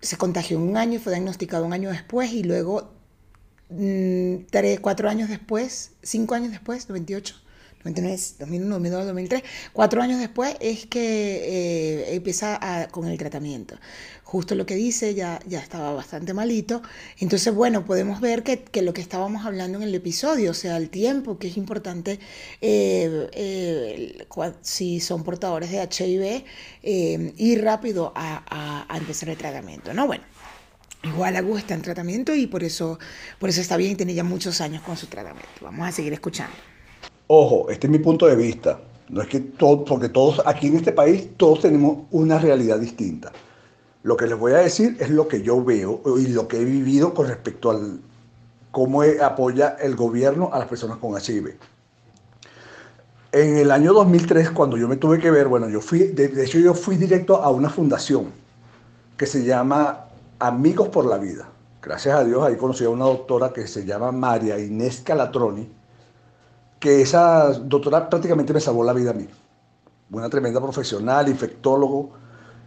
se 0.00 0.16
contagió 0.16 0.58
un 0.58 0.76
año, 0.76 0.98
fue 0.98 1.12
diagnosticado 1.12 1.64
un 1.64 1.72
año 1.72 1.90
después 1.90 2.32
y 2.32 2.42
luego 2.42 2.90
mm, 3.70 4.46
tres, 4.50 4.80
cuatro 4.80 5.08
años 5.08 5.28
después, 5.28 5.92
cinco 6.02 6.34
años 6.34 6.50
después, 6.50 6.88
98, 6.88 7.36
2001, 7.84 8.68
2002, 8.68 9.06
2003, 9.06 9.42
cuatro 9.72 10.00
años 10.00 10.18
después 10.18 10.56
es 10.60 10.86
que 10.86 12.06
eh, 12.08 12.14
empieza 12.14 12.88
con 12.90 13.06
el 13.06 13.18
tratamiento. 13.18 13.76
Justo 14.22 14.54
lo 14.54 14.64
que 14.64 14.74
dice, 14.74 15.14
ya, 15.14 15.38
ya 15.46 15.60
estaba 15.60 15.92
bastante 15.92 16.32
malito. 16.32 16.82
Entonces, 17.18 17.54
bueno, 17.54 17.84
podemos 17.84 18.20
ver 18.20 18.42
que, 18.42 18.82
lo 18.82 18.94
que 18.94 19.02
estábamos 19.02 19.44
hablando 19.44 19.78
en 19.78 19.84
el 19.84 19.94
episodio, 19.94 20.50
o 20.52 20.54
sea, 20.54 20.78
el 20.78 20.88
tiempo, 20.88 21.38
que 21.38 21.48
es 21.48 21.56
importante 21.56 22.18
eh, 22.60 23.28
eh, 23.32 24.26
si 24.62 25.00
son 25.00 25.22
portadores 25.22 25.70
de 25.70 25.82
HIV, 25.82 26.44
ir 27.36 27.62
rápido 27.62 28.12
a, 28.16 28.86
empezar 28.96 29.28
el 29.28 29.36
tratamiento, 29.36 29.92
¿no? 29.94 30.06
Bueno. 30.06 30.24
Igual 31.02 31.36
Agus 31.36 31.58
está 31.58 31.74
en 31.74 31.82
tratamiento 31.82 32.34
y 32.34 32.46
por 32.46 32.64
eso, 32.64 32.98
por 33.38 33.50
eso 33.50 33.60
está 33.60 33.76
bien 33.76 33.92
y 33.92 33.94
tiene 33.94 34.14
ya 34.14 34.24
muchos 34.24 34.62
años 34.62 34.82
con 34.82 34.96
su 34.96 35.06
tratamiento. 35.06 35.50
Vamos 35.60 35.86
a 35.86 35.92
seguir 35.92 36.14
escuchando. 36.14 36.73
Ojo, 37.36 37.68
este 37.68 37.88
es 37.88 37.90
mi 37.90 37.98
punto 37.98 38.26
de 38.26 38.36
vista. 38.36 38.78
No 39.08 39.20
es 39.20 39.26
que 39.26 39.40
todo, 39.40 39.84
porque 39.84 40.08
todos 40.08 40.40
aquí 40.46 40.68
en 40.68 40.76
este 40.76 40.92
país 40.92 41.30
todos 41.36 41.62
tenemos 41.62 42.04
una 42.12 42.38
realidad 42.38 42.78
distinta. 42.78 43.32
Lo 44.04 44.16
que 44.16 44.28
les 44.28 44.38
voy 44.38 44.52
a 44.52 44.58
decir 44.58 44.96
es 45.00 45.10
lo 45.10 45.26
que 45.26 45.42
yo 45.42 45.64
veo 45.64 46.00
y 46.16 46.28
lo 46.28 46.46
que 46.46 46.58
he 46.58 46.64
vivido 46.64 47.12
con 47.12 47.26
respecto 47.26 47.72
al, 47.72 47.98
cómo 48.70 49.02
apoya 49.20 49.76
el 49.80 49.96
gobierno 49.96 50.50
a 50.52 50.60
las 50.60 50.68
personas 50.68 50.98
con 50.98 51.20
HIV. 51.20 51.56
En 53.32 53.56
el 53.56 53.72
año 53.72 53.92
2003, 53.94 54.52
cuando 54.52 54.76
yo 54.76 54.86
me 54.86 54.96
tuve 54.96 55.18
que 55.18 55.32
ver, 55.32 55.48
bueno, 55.48 55.68
yo 55.68 55.80
fui, 55.80 56.04
de, 56.04 56.44
hecho 56.44 56.60
yo 56.60 56.72
fui 56.72 56.96
directo 56.96 57.42
a 57.42 57.50
una 57.50 57.68
fundación 57.68 58.26
que 59.16 59.26
se 59.26 59.44
llama 59.44 60.06
Amigos 60.38 60.88
por 60.88 61.04
la 61.04 61.18
Vida. 61.18 61.48
Gracias 61.82 62.14
a 62.14 62.22
Dios 62.22 62.44
ahí 62.44 62.54
conocí 62.54 62.84
a 62.84 62.90
una 62.90 63.06
doctora 63.06 63.52
que 63.52 63.66
se 63.66 63.84
llama 63.84 64.12
María 64.12 64.56
Inés 64.56 65.00
Calatroni, 65.00 65.82
que 66.84 67.00
esa 67.00 67.50
doctora 67.50 68.10
prácticamente 68.10 68.52
me 68.52 68.60
salvó 68.60 68.84
la 68.84 68.92
vida 68.92 69.12
a 69.12 69.14
mí. 69.14 69.26
Una 70.10 70.28
tremenda 70.28 70.60
profesional, 70.60 71.26
infectólogo, 71.30 72.10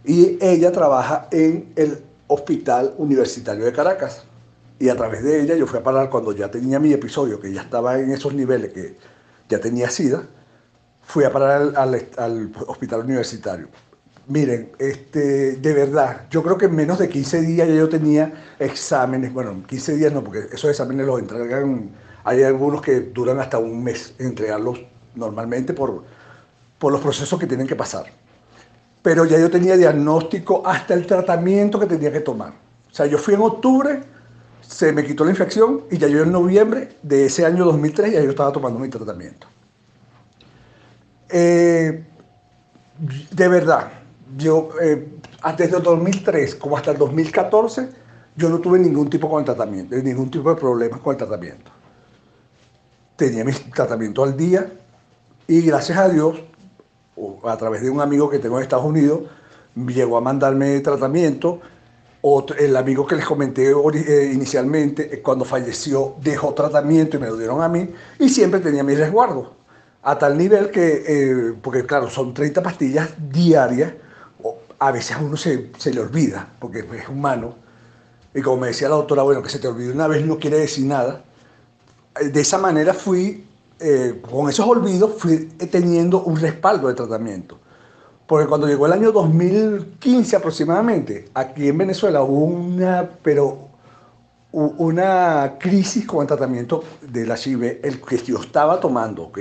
y 0.04 0.36
ella 0.40 0.72
trabaja 0.72 1.28
en 1.30 1.72
el 1.76 2.02
Hospital 2.26 2.94
Universitario 2.98 3.64
de 3.64 3.72
Caracas. 3.72 4.24
Y 4.80 4.88
a 4.88 4.96
través 4.96 5.22
de 5.22 5.40
ella 5.40 5.54
yo 5.54 5.68
fui 5.68 5.78
a 5.78 5.84
parar 5.84 6.10
cuando 6.10 6.32
ya 6.32 6.50
tenía 6.50 6.80
mi 6.80 6.92
episodio, 6.92 7.38
que 7.38 7.52
ya 7.52 7.62
estaba 7.62 7.96
en 7.96 8.10
esos 8.10 8.34
niveles, 8.34 8.72
que 8.72 8.96
ya 9.48 9.60
tenía 9.60 9.88
SIDA, 9.88 10.24
fui 11.02 11.22
a 11.22 11.32
parar 11.32 11.72
al, 11.76 12.52
hospital 12.66 13.02
universitario. 13.02 13.68
Miren, 14.26 14.72
este, 14.80 15.58
de 15.58 15.74
verdad, 15.74 16.26
yo 16.28 16.42
creo 16.42 16.58
que 16.58 16.66
en 16.66 16.74
menos 16.74 16.98
de 16.98 17.08
15 17.08 17.42
días 17.42 17.68
ya 17.68 17.74
yo 17.74 17.88
tenía 17.88 18.32
exámenes, 18.58 19.32
bueno, 19.32 19.62
15 19.64 19.94
días 19.94 20.12
no, 20.12 20.24
porque 20.24 20.48
esos 20.52 20.70
exámenes 20.70 21.06
los 21.06 21.20
entregan, 21.20 21.92
hay 22.28 22.42
algunos 22.42 22.82
que 22.82 23.00
duran 23.00 23.40
hasta 23.40 23.56
un 23.56 23.82
mes 23.82 24.14
entregarlos 24.18 24.78
normalmente 25.14 25.72
por, 25.72 26.04
por 26.78 26.92
los 26.92 27.00
procesos 27.00 27.40
que 27.40 27.46
tienen 27.46 27.66
que 27.66 27.74
pasar. 27.74 28.04
Pero 29.00 29.24
ya 29.24 29.38
yo 29.38 29.50
tenía 29.50 29.78
diagnóstico 29.78 30.62
hasta 30.66 30.92
el 30.92 31.06
tratamiento 31.06 31.80
que 31.80 31.86
tenía 31.86 32.12
que 32.12 32.20
tomar. 32.20 32.50
O 32.50 32.94
sea, 32.94 33.06
yo 33.06 33.16
fui 33.16 33.32
en 33.32 33.40
octubre, 33.40 34.02
se 34.60 34.92
me 34.92 35.06
quitó 35.06 35.24
la 35.24 35.30
infección 35.30 35.84
y 35.90 35.96
ya 35.96 36.06
yo 36.06 36.22
en 36.22 36.30
noviembre 36.30 36.96
de 37.02 37.24
ese 37.24 37.46
año 37.46 37.64
2003 37.64 38.12
ya 38.12 38.20
yo 38.22 38.28
estaba 38.28 38.52
tomando 38.52 38.78
mi 38.78 38.88
tratamiento. 38.88 39.46
Eh, 41.30 42.04
de 43.30 43.48
verdad, 43.48 43.90
yo 44.36 44.68
eh, 44.82 45.08
desde 45.56 45.78
el 45.78 45.82
2003 45.82 46.56
como 46.56 46.76
hasta 46.76 46.90
el 46.90 46.98
2014, 46.98 47.88
yo 48.36 48.50
no 48.50 48.58
tuve 48.58 48.78
ningún 48.78 49.08
tipo 49.08 49.30
con 49.30 49.46
tratamiento, 49.46 49.96
ningún 49.96 50.30
tipo 50.30 50.50
de 50.50 50.60
problemas 50.60 51.00
con 51.00 51.12
el 51.12 51.18
tratamiento. 51.18 51.77
Tenía 53.18 53.42
mi 53.42 53.50
tratamiento 53.52 54.22
al 54.22 54.36
día 54.36 54.70
y 55.48 55.62
gracias 55.62 55.98
a 55.98 56.08
Dios, 56.08 56.36
a 57.42 57.56
través 57.56 57.82
de 57.82 57.90
un 57.90 58.00
amigo 58.00 58.30
que 58.30 58.38
tengo 58.38 58.58
en 58.58 58.62
Estados 58.62 58.84
Unidos, 58.84 59.22
llegó 59.74 60.18
a 60.18 60.20
mandarme 60.20 60.78
tratamiento. 60.78 61.60
El 62.56 62.76
amigo 62.76 63.04
que 63.08 63.16
les 63.16 63.24
comenté 63.24 63.72
eh, 63.72 64.30
inicialmente, 64.32 65.20
cuando 65.20 65.44
falleció, 65.44 66.14
dejó 66.22 66.54
tratamiento 66.54 67.16
y 67.16 67.20
me 67.20 67.26
lo 67.26 67.36
dieron 67.36 67.60
a 67.60 67.68
mí 67.68 67.90
y 68.20 68.28
siempre 68.28 68.60
tenía 68.60 68.84
mi 68.84 68.94
resguardo. 68.94 69.52
A 70.04 70.16
tal 70.16 70.38
nivel 70.38 70.70
que, 70.70 71.02
eh, 71.04 71.54
porque 71.60 71.84
claro, 71.84 72.08
son 72.08 72.32
30 72.32 72.62
pastillas 72.62 73.10
diarias, 73.18 73.94
a 74.78 74.92
veces 74.92 75.16
a 75.16 75.18
uno 75.18 75.36
se, 75.36 75.70
le 75.92 76.00
olvida, 76.00 76.50
porque 76.60 76.86
es 76.92 77.08
humano, 77.08 77.56
y 78.32 78.42
como 78.42 78.58
me 78.58 78.68
decía 78.68 78.88
la 78.88 78.94
doctora, 78.94 79.22
bueno, 79.24 79.42
que 79.42 79.48
se 79.48 79.58
te 79.58 79.66
olvide 79.66 79.90
una 79.90 80.06
vez 80.06 80.24
no 80.24 80.38
quiere 80.38 80.58
decir 80.60 80.86
nada, 80.86 81.24
eh, 81.24 81.27
de 82.20 82.40
esa 82.40 82.58
manera 82.58 82.94
fui, 82.94 83.44
eh, 83.80 84.20
con 84.28 84.48
esos 84.48 84.66
olvidos, 84.66 85.12
fui 85.18 85.46
teniendo 85.70 86.22
un 86.22 86.36
respaldo 86.36 86.88
de 86.88 86.94
tratamiento. 86.94 87.58
Porque 88.26 88.46
cuando 88.46 88.66
llegó 88.66 88.86
el 88.86 88.92
año 88.92 89.10
2015 89.10 90.36
aproximadamente, 90.36 91.30
aquí 91.32 91.68
en 91.68 91.78
Venezuela 91.78 92.22
hubo 92.22 92.44
una, 92.44 93.08
pero 93.22 93.68
una 94.52 95.56
crisis 95.58 96.06
con 96.06 96.22
el 96.22 96.26
tratamiento 96.26 96.82
del 97.02 97.30
HIV, 97.30 97.80
el 97.82 98.00
que 98.00 98.18
yo 98.18 98.40
estaba 98.40 98.80
tomando, 98.80 99.24
¿ok? 99.24 99.38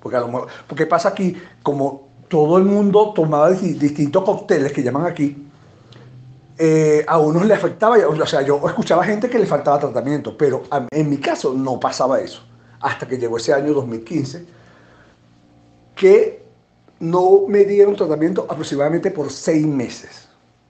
Porque, 0.00 0.16
a 0.16 0.20
lo 0.20 0.46
porque 0.66 0.86
pasa 0.86 1.10
aquí, 1.10 1.36
como 1.62 2.08
todo 2.28 2.58
el 2.58 2.64
mundo 2.64 3.12
tomaba 3.14 3.50
distintos 3.50 4.22
cócteles 4.24 4.72
que 4.72 4.82
llaman 4.82 5.06
aquí, 5.06 5.47
eh, 6.58 7.04
a 7.06 7.18
unos 7.18 7.46
le 7.46 7.54
afectaba, 7.54 7.96
o 7.96 8.26
sea, 8.26 8.42
yo 8.42 8.60
escuchaba 8.66 9.04
gente 9.04 9.30
que 9.30 9.38
le 9.38 9.46
faltaba 9.46 9.78
tratamiento, 9.78 10.36
pero 10.36 10.64
en 10.90 11.08
mi 11.08 11.18
caso 11.18 11.54
no 11.54 11.78
pasaba 11.78 12.20
eso, 12.20 12.42
hasta 12.80 13.06
que 13.06 13.16
llegó 13.16 13.36
ese 13.36 13.52
año 13.52 13.72
2015, 13.72 14.44
que 15.94 16.42
no 17.00 17.46
me 17.46 17.64
dieron 17.64 17.94
tratamiento 17.94 18.46
aproximadamente 18.48 19.10
por 19.10 19.30
seis 19.30 19.66
meses. 19.66 20.28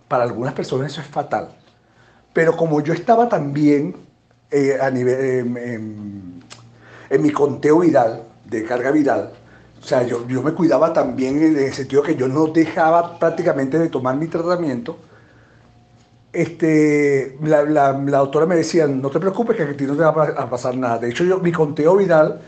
Para 0.09 0.25
algunas 0.25 0.54
personas 0.54 0.92
eso 0.92 1.00
es 1.00 1.07
fatal. 1.07 1.50
Pero 2.33 2.57
como 2.57 2.83
yo 2.83 2.92
estaba 2.92 3.28
también 3.28 3.97
eh, 4.50 4.78
a 4.80 4.90
nivel, 4.90 5.57
en 7.11 7.23
mi 7.23 7.30
conteo 7.30 7.80
viral, 7.80 8.23
de 8.45 8.64
carga 8.64 8.90
viral, 8.90 9.33
o 9.80 9.85
sea, 9.85 10.02
yo, 10.02 10.26
yo 10.26 10.42
me 10.42 10.52
cuidaba 10.52 10.92
también 10.92 11.42
en 11.42 11.57
el 11.57 11.73
sentido 11.73 12.02
que 12.02 12.16
yo 12.16 12.28
no 12.28 12.47
dejaba 12.49 13.18
prácticamente 13.18 13.78
de 13.78 13.88
tomar 13.88 14.16
mi 14.16 14.26
tratamiento. 14.26 14.99
Este, 16.33 17.39
la, 17.43 17.93
doctora 17.93 18.47
me 18.47 18.57
decía, 18.57 18.87
no 18.87 19.11
te 19.11 19.19
preocupes 19.19 19.57
que 19.57 19.63
a 19.63 19.77
ti 19.77 19.85
no 19.85 19.97
te 19.97 20.03
va 20.03 20.09
a 20.09 20.51
pasar 20.51 20.77
nada. 20.77 20.99
De 20.99 21.11
hecho, 21.11 21.25
yo, 21.25 21.39
mi 21.39 21.53
conteo 21.53 21.97
viral 21.97 22.41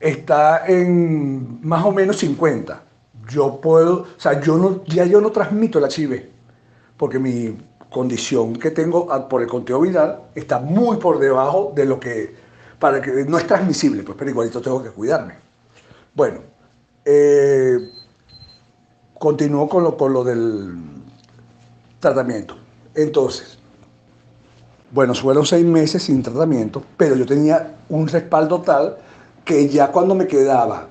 está 0.00 0.66
en 0.66 1.60
más 1.66 1.84
o 1.84 1.92
menos 1.92 2.18
50. 2.18 2.82
Yo 3.28 3.60
puedo, 3.60 4.02
o 4.02 4.20
sea, 4.20 4.40
yo 4.40 4.56
no, 4.56 4.84
ya 4.84 5.04
yo 5.06 5.20
no 5.20 5.30
transmito 5.32 5.78
el 5.78 5.90
HIV, 5.90 6.28
porque 6.96 7.18
mi 7.18 7.56
condición 7.90 8.54
que 8.56 8.70
tengo 8.70 9.06
por 9.28 9.40
el 9.42 9.48
conteo 9.48 9.80
viral 9.80 10.24
está 10.34 10.58
muy 10.58 10.98
por 10.98 11.18
debajo 11.18 11.72
de 11.74 11.86
lo 11.86 11.98
que, 11.98 12.34
para 12.78 13.00
que 13.00 13.24
no 13.24 13.38
es 13.38 13.46
transmisible, 13.46 14.02
pues, 14.02 14.16
pero 14.18 14.30
igualito 14.30 14.60
tengo 14.60 14.82
que 14.82 14.90
cuidarme. 14.90 15.34
Bueno, 16.14 16.40
eh, 17.04 17.78
continúo 19.18 19.68
con 19.68 19.84
lo, 19.84 19.96
con 19.96 20.12
lo 20.12 20.22
del 20.22 20.74
tratamiento. 21.98 22.63
Entonces, 22.94 23.58
bueno, 24.90 25.14
fueron 25.14 25.44
seis 25.44 25.64
meses 25.64 26.04
sin 26.04 26.22
tratamiento, 26.22 26.82
pero 26.96 27.16
yo 27.16 27.26
tenía 27.26 27.74
un 27.88 28.06
respaldo 28.06 28.60
tal 28.60 28.96
que 29.44 29.68
ya 29.68 29.90
cuando 29.90 30.14
me 30.14 30.26
quedaba 30.26 30.88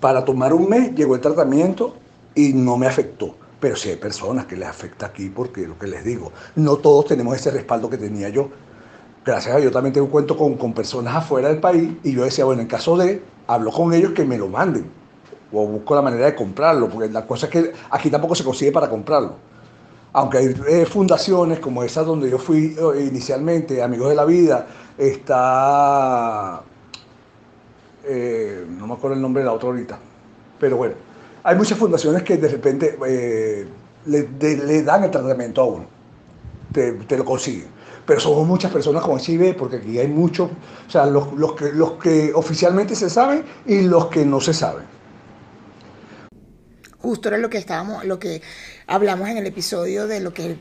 para 0.00 0.24
tomar 0.24 0.52
un 0.52 0.68
mes, 0.68 0.94
llegó 0.94 1.14
el 1.14 1.20
tratamiento 1.20 1.96
y 2.34 2.52
no 2.52 2.76
me 2.76 2.86
afectó. 2.86 3.34
Pero 3.60 3.76
sí 3.76 3.88
hay 3.88 3.96
personas 3.96 4.46
que 4.46 4.56
les 4.56 4.68
afecta 4.68 5.06
aquí 5.06 5.30
porque 5.30 5.66
lo 5.66 5.78
que 5.78 5.86
les 5.86 6.04
digo, 6.04 6.32
no 6.54 6.76
todos 6.76 7.06
tenemos 7.06 7.34
ese 7.34 7.50
respaldo 7.50 7.88
que 7.88 7.96
tenía 7.96 8.28
yo. 8.28 8.50
Gracias 9.24 9.56
a 9.56 9.58
Dios 9.58 9.72
también 9.72 9.92
tengo 9.92 10.06
un 10.06 10.12
cuento 10.12 10.36
con, 10.36 10.54
con 10.54 10.72
personas 10.74 11.16
afuera 11.16 11.48
del 11.48 11.58
país 11.58 11.90
y 12.04 12.12
yo 12.12 12.24
decía, 12.24 12.44
bueno, 12.44 12.62
en 12.62 12.68
caso 12.68 12.96
de, 12.96 13.22
hablo 13.46 13.72
con 13.72 13.92
ellos 13.94 14.12
que 14.12 14.24
me 14.24 14.38
lo 14.38 14.48
manden 14.48 14.90
o 15.52 15.66
busco 15.66 15.94
la 15.94 16.02
manera 16.02 16.26
de 16.26 16.34
comprarlo, 16.34 16.88
porque 16.88 17.08
la 17.08 17.26
cosa 17.26 17.46
es 17.46 17.52
que 17.52 17.72
aquí 17.90 18.10
tampoco 18.10 18.34
se 18.34 18.44
consigue 18.44 18.70
para 18.70 18.88
comprarlo. 18.88 19.36
Aunque 20.18 20.38
hay 20.38 20.46
eh, 20.66 20.84
fundaciones 20.84 21.60
como 21.60 21.84
esa 21.84 22.02
donde 22.02 22.28
yo 22.28 22.38
fui 22.38 22.76
eh, 22.76 23.04
inicialmente, 23.08 23.80
Amigos 23.80 24.08
de 24.08 24.16
la 24.16 24.24
Vida, 24.24 24.66
está, 24.98 26.60
eh, 28.02 28.66
no 28.68 28.88
me 28.88 28.94
acuerdo 28.94 29.14
el 29.14 29.22
nombre 29.22 29.42
de 29.42 29.46
la 29.46 29.52
otra 29.52 29.68
ahorita, 29.68 29.96
pero 30.58 30.76
bueno, 30.76 30.96
hay 31.44 31.54
muchas 31.54 31.78
fundaciones 31.78 32.24
que 32.24 32.36
de 32.36 32.48
repente 32.48 32.98
le, 34.06 34.82
dan 34.82 35.04
el 35.04 35.10
tratamiento 35.12 35.60
a 35.60 35.66
uno, 35.66 35.86
te, 36.72 37.16
lo 37.16 37.24
consiguen 37.24 37.68
pero 38.04 38.18
somos 38.18 38.44
muchas 38.44 38.72
personas 38.72 39.04
con 39.04 39.20
HIV, 39.20 39.54
porque 39.56 39.76
aquí 39.76 40.00
hay 40.00 40.08
muchos, 40.08 40.50
o 40.50 40.90
sea, 40.90 41.06
los, 41.06 41.32
los, 41.34 41.52
que, 41.52 41.70
los 41.72 41.92
que 41.92 42.32
oficialmente 42.34 42.96
se 42.96 43.08
saben 43.08 43.44
y 43.66 43.82
los 43.82 44.06
que 44.06 44.24
no 44.24 44.40
se 44.40 44.52
saben. 44.52 44.84
Justo 47.00 47.28
era 47.28 47.38
lo 47.38 47.48
que 47.48 47.58
estábamos, 47.58 48.04
lo 48.04 48.18
que 48.18 48.42
hablamos 48.88 49.28
en 49.28 49.36
el 49.36 49.46
episodio 49.46 50.06
de 50.06 50.20
lo 50.20 50.34
que 50.34 50.56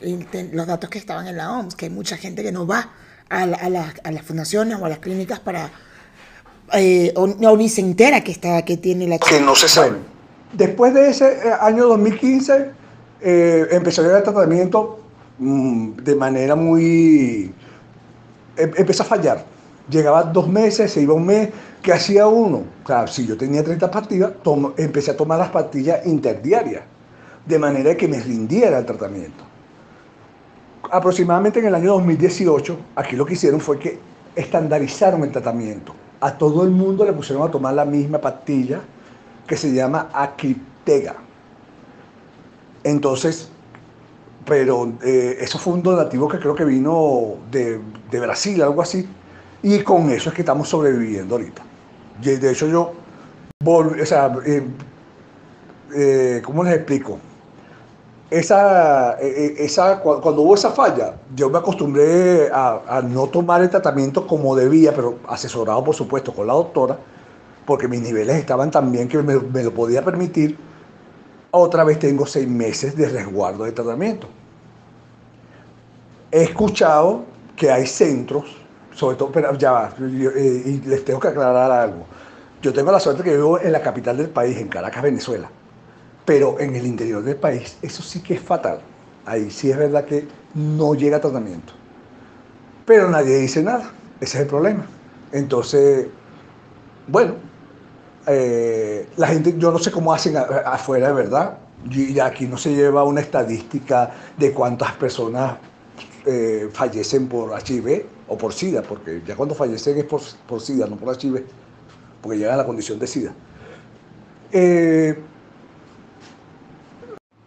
los 0.51 0.67
datos 0.67 0.89
que 0.89 0.99
estaban 0.99 1.27
en 1.27 1.37
la 1.37 1.51
OMS, 1.51 1.75
que 1.75 1.85
hay 1.85 1.91
mucha 1.91 2.17
gente 2.17 2.43
que 2.43 2.51
no 2.51 2.67
va 2.67 2.91
a, 3.29 3.43
a, 3.43 3.69
las 3.69 4.21
fundaciones 4.23 4.77
o 4.79 4.85
a 4.85 4.89
las 4.89 4.99
clínicas 4.99 5.39
para 5.39 5.71
eh, 6.73 7.13
o, 7.15 7.27
ni 7.27 7.69
se 7.69 7.81
entera 7.81 8.21
que 8.21 8.31
está 8.31 8.63
que 8.63 8.77
tiene 8.77 9.07
la 9.07 9.17
que 9.17 9.39
no 9.39 9.55
se 9.55 9.67
sabe. 9.67 9.97
después 10.53 10.93
de 10.93 11.09
ese 11.09 11.25
eh, 11.25 11.53
año 11.61 11.87
2015 11.87 12.71
eh, 13.21 13.67
empezó 13.71 14.03
a 14.03 14.17
el 14.17 14.23
tratamiento 14.23 15.07
Mm, 15.39 15.91
de 15.97 16.15
manera 16.15 16.55
muy... 16.55 17.53
Em, 18.57 18.71
empezó 18.75 19.03
a 19.03 19.05
fallar. 19.05 19.45
Llegaba 19.89 20.23
dos 20.23 20.47
meses, 20.47 20.91
se 20.91 21.01
iba 21.01 21.13
un 21.13 21.25
mes, 21.25 21.49
¿qué 21.81 21.93
hacía 21.93 22.27
uno? 22.27 22.63
Claro, 22.83 23.07
si 23.07 23.25
yo 23.25 23.37
tenía 23.37 23.63
30 23.63 23.89
pastillas, 23.89 24.31
empecé 24.77 25.11
a 25.11 25.17
tomar 25.17 25.39
las 25.39 25.49
pastillas 25.49 26.05
interdiarias, 26.05 26.83
de 27.47 27.59
manera 27.59 27.95
que 27.95 28.07
me 28.07 28.19
rindiera 28.19 28.79
el 28.79 28.85
tratamiento. 28.85 29.43
Aproximadamente 30.91 31.59
en 31.59 31.67
el 31.67 31.75
año 31.75 31.93
2018, 31.93 32.77
aquí 32.95 33.15
lo 33.15 33.25
que 33.25 33.33
hicieron 33.33 33.59
fue 33.59 33.79
que 33.79 33.99
estandarizaron 34.35 35.23
el 35.23 35.31
tratamiento. 35.31 35.93
A 36.19 36.37
todo 36.37 36.63
el 36.63 36.71
mundo 36.71 37.05
le 37.05 37.13
pusieron 37.13 37.47
a 37.47 37.51
tomar 37.51 37.73
la 37.73 37.85
misma 37.85 38.19
pastilla 38.19 38.81
que 39.45 39.55
se 39.55 39.73
llama 39.73 40.09
Acriptega. 40.13 41.15
Entonces, 42.83 43.49
pero 44.45 44.93
eh, 45.03 45.37
eso 45.41 45.59
fue 45.59 45.73
un 45.73 45.83
donativo 45.83 46.27
que 46.27 46.39
creo 46.39 46.55
que 46.55 46.63
vino 46.63 47.35
de, 47.51 47.79
Brasil, 48.11 48.61
algo 48.61 48.81
así. 48.81 49.07
Y 49.61 49.79
con 49.79 50.09
eso 50.09 50.29
es 50.29 50.35
que 50.35 50.41
estamos 50.41 50.69
sobreviviendo 50.69 51.35
ahorita. 51.35 51.63
De 52.21 52.51
hecho, 52.51 52.67
yo 52.67 52.93
volví, 53.63 54.01
o 54.01 54.05
sea, 54.05 54.33
eh, 54.45 54.63
eh, 55.93 56.41
¿cómo 56.43 56.63
les 56.63 56.75
explico? 56.75 57.19
Esa, 58.29 59.17
eh, 59.21 59.55
esa, 59.59 59.99
cuando 60.01 60.41
hubo 60.41 60.55
esa 60.55 60.71
falla, 60.71 61.13
yo 61.33 61.49
me 61.49 61.59
acostumbré 61.59 62.49
a, 62.51 63.01
no 63.07 63.27
tomar 63.27 63.61
el 63.61 63.69
tratamiento 63.69 64.27
como 64.27 64.53
debía, 64.53 64.93
pero 64.93 65.19
asesorado, 65.29 65.81
por 65.83 65.95
supuesto, 65.95 66.33
con 66.33 66.45
la 66.45 66.53
doctora, 66.53 66.97
porque 67.65 67.87
mis 67.87 68.01
niveles 68.01 68.35
estaban 68.35 68.69
tan 68.69 68.91
bien 68.91 69.07
que 69.07 69.17
me, 69.23 69.37
me 69.37 69.63
lo 69.63 69.73
podía 69.73 70.03
permitir. 70.03 70.57
Otra 71.51 71.85
vez 71.85 71.99
tengo 71.99 72.25
seis 72.25 72.47
meses 72.47 72.97
de 72.97 73.07
resguardo 73.07 73.63
de 73.63 73.71
tratamiento. 73.71 74.27
He 76.29 76.43
escuchado 76.43 77.23
que 77.55 77.71
hay 77.71 77.87
centros, 77.87 78.45
sobre 78.93 79.15
todo, 79.15 79.31
pero 79.31 79.53
ya 79.55 79.71
va, 79.71 79.93
y 79.99 80.81
les 80.85 81.05
tengo 81.05 81.19
que 81.21 81.29
aclarar 81.29 81.71
algo. 81.71 82.05
Yo 82.61 82.73
tengo 82.73 82.91
la 82.91 82.99
suerte 82.99 83.23
que 83.23 83.35
vivo 83.35 83.57
en 83.59 83.71
la 83.71 83.81
capital 83.81 84.17
del 84.17 84.29
país, 84.29 84.57
en 84.57 84.67
Caracas, 84.67 85.01
Venezuela. 85.01 85.49
Pero 86.27 86.59
en 86.59 86.75
el 86.75 86.85
interior 86.85 87.23
del 87.23 87.37
país, 87.37 87.77
eso 87.81 88.03
sí 88.03 88.19
que 88.19 88.33
es 88.33 88.41
fatal. 88.41 88.81
Ahí 89.25 89.49
sí 89.49 89.71
es 89.71 89.77
verdad 89.77 90.03
que 90.03 90.27
no 90.53 90.93
llega 90.93 91.21
tratamiento. 91.21 91.71
Pero 92.85 93.09
nadie 93.09 93.37
dice 93.37 93.63
nada. 93.63 93.93
Ese 94.19 94.37
es 94.37 94.41
el 94.41 94.47
problema. 94.47 94.85
Entonces, 95.31 96.07
bueno, 97.07 97.35
eh, 98.27 99.07
la 99.15 99.27
gente, 99.27 99.55
yo 99.57 99.71
no 99.71 99.79
sé 99.79 99.89
cómo 99.89 100.11
hacen 100.11 100.35
afuera, 100.35 101.07
de 101.07 101.13
verdad. 101.13 101.59
Y 101.89 102.19
aquí 102.19 102.45
no 102.45 102.57
se 102.57 102.75
lleva 102.75 103.05
una 103.05 103.21
estadística 103.21 104.11
de 104.37 104.51
cuántas 104.51 104.91
personas 104.93 105.55
eh, 106.25 106.67
fallecen 106.73 107.29
por 107.29 107.57
HIV 107.57 108.05
o 108.27 108.37
por 108.37 108.51
SIDA, 108.51 108.81
porque 108.81 109.21
ya 109.25 109.37
cuando 109.37 109.55
fallecen 109.55 109.97
es 109.97 110.03
por, 110.03 110.19
por 110.45 110.59
SIDA, 110.59 110.87
no 110.87 110.97
por 110.97 111.15
HIV, 111.15 111.45
porque 112.21 112.37
llegan 112.37 112.55
a 112.55 112.57
la 112.57 112.65
condición 112.65 112.99
de 112.99 113.07
SIDA. 113.07 113.33
Eh, 114.51 115.17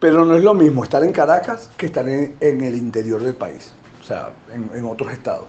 pero 0.01 0.25
no 0.25 0.35
es 0.35 0.43
lo 0.43 0.55
mismo 0.55 0.83
estar 0.83 1.05
en 1.05 1.13
Caracas 1.13 1.71
que 1.77 1.87
estar 1.87 2.09
en, 2.09 2.35
el 2.41 2.75
interior 2.75 3.23
del 3.23 3.35
país, 3.35 3.73
o 4.01 4.05
sea, 4.05 4.33
en, 4.53 4.85
otros 4.85 5.13
estados. 5.13 5.47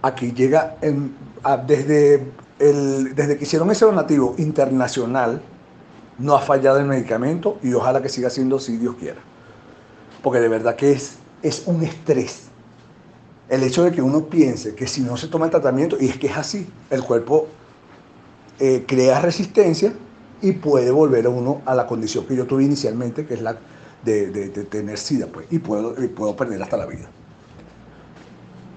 Aquí 0.00 0.32
llega 0.32 0.76
desde, 1.66 2.24
desde 2.58 3.36
que 3.36 3.44
hicieron 3.44 3.70
ese 3.72 3.84
donativo 3.84 4.36
internacional, 4.38 5.42
no 6.18 6.34
ha 6.34 6.40
fallado 6.40 6.78
el 6.78 6.86
medicamento 6.86 7.58
y 7.62 7.72
ojalá 7.74 8.00
que 8.00 8.08
siga 8.08 8.30
siendo 8.30 8.60
si 8.60 8.76
Dios 8.76 8.94
quiera. 8.94 9.20
Porque 10.22 10.38
de 10.38 10.48
verdad 10.48 10.76
que 10.76 10.92
es, 10.92 11.16
es 11.42 11.64
un 11.66 11.82
estrés. 11.82 12.44
El 13.48 13.62
hecho 13.64 13.82
de 13.82 13.90
que 13.90 14.02
uno 14.02 14.26
piense 14.26 14.74
que 14.74 14.86
si 14.86 15.00
no 15.00 15.16
se 15.16 15.26
toma 15.26 15.46
el 15.46 15.50
tratamiento, 15.50 15.96
y 15.98 16.08
es 16.08 16.18
que 16.18 16.28
es 16.28 16.36
así, 16.36 16.68
el 16.90 17.02
cuerpo 17.02 17.48
eh, 18.60 18.84
crea 18.86 19.20
resistencia 19.20 19.94
y 20.40 20.52
puede 20.52 20.90
volver 20.90 21.26
a 21.26 21.28
uno 21.30 21.62
a 21.64 21.74
la 21.74 21.86
condición 21.86 22.26
que 22.26 22.36
yo 22.36 22.46
tuve 22.46 22.64
inicialmente, 22.64 23.26
que 23.26 23.34
es 23.34 23.42
la 23.42 23.56
de, 24.04 24.48
tener 24.70 24.98
SIDA, 24.98 25.26
pues, 25.26 25.46
y 25.50 25.58
puedo, 25.58 25.94
puedo 26.14 26.36
perder 26.36 26.62
hasta 26.62 26.76
la 26.76 26.86
vida. 26.86 27.08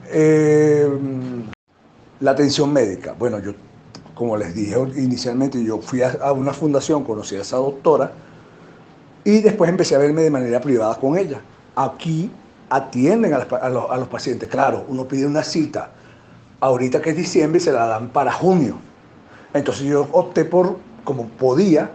Eh, 0.10 0.89
la 2.20 2.32
atención 2.32 2.72
médica. 2.74 3.15
Bueno, 3.18 3.39
yo, 3.39 3.53
como 4.13 4.36
les 4.38 4.53
dije 4.53 4.75
inicialmente, 4.98 5.63
yo 5.63 5.80
fui 5.80 6.01
a, 6.01 6.32
una 6.34 6.53
fundación, 6.53 7.03
conocí 7.03 7.36
a 7.36 7.41
esa 7.41 7.58
doctora 7.58 8.12
y 9.24 9.41
después 9.41 9.70
empecé 9.70 9.96
a 9.96 10.00
verme 10.00 10.24
de 10.24 10.32
manera 10.32 10.60
privada 10.60 10.96
con 10.96 11.18
ella. 11.18 11.41
Aquí 11.75 12.32
atienden 12.70 13.34
a, 13.34 13.70
los, 13.70 13.89
a 13.89 13.98
los 13.98 14.08
pacientes. 14.08 14.50
Claro, 14.50 14.86
uno 14.88 15.08
pide 15.08 15.25
una 15.25 15.44
cita 15.44 15.91
ahorita 16.60 17.01
que 17.01 17.12
es 17.12 17.18
diciembre 17.18 17.60
y 17.60 17.62
se 17.62 17.72
la 17.72 17.86
dan 17.86 18.10
para 18.10 18.32
junio. 18.32 18.77
Entonces 19.53 19.86
yo 19.86 20.08
opté 20.12 20.46
por 20.46 20.77
como 21.03 21.27
podía, 21.27 21.92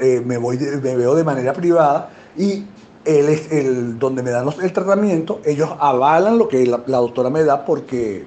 eh, 0.00 0.22
me, 0.24 0.36
voy 0.38 0.58
me 0.58 0.96
veo 0.96 1.14
de 1.14 1.24
manera 1.24 1.52
privada 1.52 2.10
y 2.36 2.64
es 3.04 3.52
el, 3.52 3.98
donde 3.98 4.22
me 4.22 4.30
dan 4.30 4.48
el 4.62 4.72
tratamiento, 4.72 5.40
ellos 5.44 5.70
avalan 5.78 6.38
lo 6.38 6.48
que 6.48 6.66
la, 6.66 6.78
doctora 6.78 7.30
me 7.30 7.44
da 7.44 7.64
porque 7.64 8.26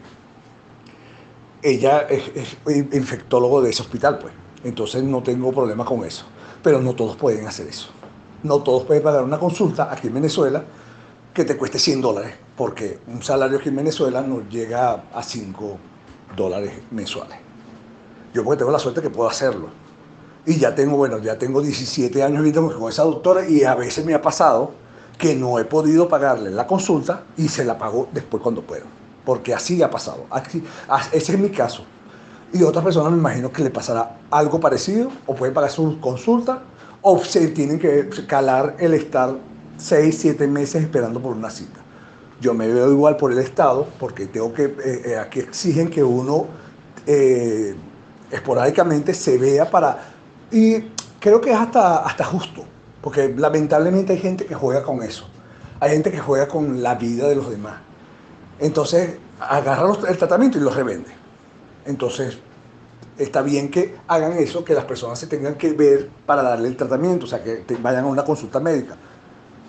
ella 1.61 2.01
es, 2.01 2.57
infectólogo 2.67 3.61
de 3.61 3.71
ese 3.71 3.81
hospital, 3.81 4.19
pues. 4.19 4.33
Entonces 4.63 5.03
no 5.03 5.23
tengo 5.23 5.51
problema 5.51 5.85
con 5.85 6.03
eso. 6.03 6.25
Pero 6.63 6.81
no 6.81 6.93
todos 6.93 7.15
pueden 7.15 7.47
hacer 7.47 7.67
eso. 7.67 7.89
No 8.43 8.61
todos 8.61 8.83
pueden 8.83 9.03
pagar 9.03 9.23
una 9.23 9.39
consulta 9.39 9.91
aquí 9.91 10.07
en 10.07 10.15
Venezuela 10.15 10.63
que 11.33 11.45
te 11.45 11.55
cueste 11.55 11.77
100 11.79 12.01
dólares, 12.01 12.33
porque 12.55 12.99
un 13.07 13.21
salario 13.21 13.59
aquí 13.59 13.69
en 13.69 13.75
Venezuela 13.75 14.21
no 14.21 14.47
llega 14.49 15.03
a 15.13 15.23
5 15.23 15.77
dólares 16.35 16.71
mensuales. 16.91 17.37
Yo 18.33 18.43
porque 18.43 18.59
tengo 18.59 18.71
la 18.71 18.79
suerte 18.79 19.01
que 19.01 19.09
puedo 19.09 19.29
hacerlo 19.29 19.69
y 20.47 20.57
ya 20.57 20.73
tengo, 20.73 20.95
bueno, 20.95 21.17
ya 21.17 21.37
tengo 21.37 21.61
17 21.61 22.23
años 22.23 22.41
con 22.73 22.89
esa 22.89 23.03
doctora 23.03 23.47
y 23.47 23.65
a 23.65 23.75
veces 23.75 24.05
me 24.05 24.13
ha 24.13 24.21
pasado 24.21 24.71
que 25.17 25.35
no 25.35 25.59
he 25.59 25.65
podido 25.65 26.07
pagarle 26.07 26.51
la 26.51 26.65
consulta 26.65 27.23
y 27.35 27.49
se 27.49 27.65
la 27.65 27.77
pago 27.77 28.07
después 28.13 28.41
cuando 28.41 28.61
puedo. 28.61 28.85
Porque 29.25 29.53
así 29.53 29.83
ha 29.83 29.91
pasado. 29.91 30.25
ese 31.11 31.33
es 31.33 31.37
mi 31.37 31.49
caso. 31.49 31.83
Y 32.53 32.63
otras 32.63 32.81
personas 32.81 33.11
me 33.11 33.17
imagino 33.17 33.51
que 33.51 33.61
le 33.61 33.69
pasará 33.69 34.19
algo 34.31 34.57
parecido 34.57 35.11
o 35.25 35.35
pueden 35.35 35.53
pagar 35.53 35.69
su 35.69 35.99
consulta 35.99 36.61
o 37.01 37.19
se 37.19 37.49
tienen 37.49 37.77
que 37.77 38.07
calar 38.25 38.77
el 38.79 38.93
estar 38.93 39.35
6, 39.75 40.17
7 40.17 40.47
meses 40.47 40.81
esperando 40.81 41.21
por 41.21 41.35
una 41.35 41.49
cita. 41.49 41.81
Yo 42.39 42.53
me 42.53 42.69
veo 42.69 42.89
igual 42.89 43.17
por 43.17 43.33
el 43.33 43.39
Estado 43.39 43.85
porque 43.99 44.27
tengo 44.27 44.53
que, 44.53 44.63
eh, 44.63 45.01
eh, 45.07 45.17
aquí 45.17 45.41
exigen 45.41 45.89
que 45.89 46.01
uno 46.01 46.45
eh, 47.05 47.75
esporádicamente 48.31 49.13
se 49.13 49.37
vea 49.37 49.69
para 49.69 50.15
y 50.51 50.81
creo 51.19 51.41
que 51.41 51.51
es 51.51 51.57
hasta, 51.57 51.97
hasta 51.99 52.23
justo, 52.23 52.63
porque 53.01 53.33
lamentablemente 53.35 54.13
hay 54.13 54.19
gente 54.19 54.45
que 54.45 54.55
juega 54.55 54.83
con 54.83 55.03
eso. 55.03 55.27
Hay 55.79 55.91
gente 55.91 56.11
que 56.11 56.19
juega 56.19 56.47
con 56.47 56.81
la 56.81 56.95
vida 56.95 57.27
de 57.27 57.35
los 57.35 57.49
demás. 57.49 57.75
Entonces, 58.59 59.17
agarra 59.39 59.91
el 60.09 60.17
tratamiento 60.17 60.57
y 60.57 60.61
lo 60.61 60.71
revende. 60.71 61.09
Entonces, 61.85 62.39
está 63.17 63.41
bien 63.41 63.69
que 63.69 63.95
hagan 64.07 64.33
eso, 64.33 64.63
que 64.63 64.73
las 64.73 64.85
personas 64.85 65.19
se 65.19 65.27
tengan 65.27 65.55
que 65.55 65.73
ver 65.73 66.09
para 66.25 66.41
darle 66.41 66.67
el 66.69 66.77
tratamiento, 66.77 67.25
o 67.25 67.29
sea, 67.29 67.43
que 67.43 67.63
vayan 67.81 68.05
a 68.05 68.07
una 68.07 68.23
consulta 68.23 68.59
médica. 68.59 68.95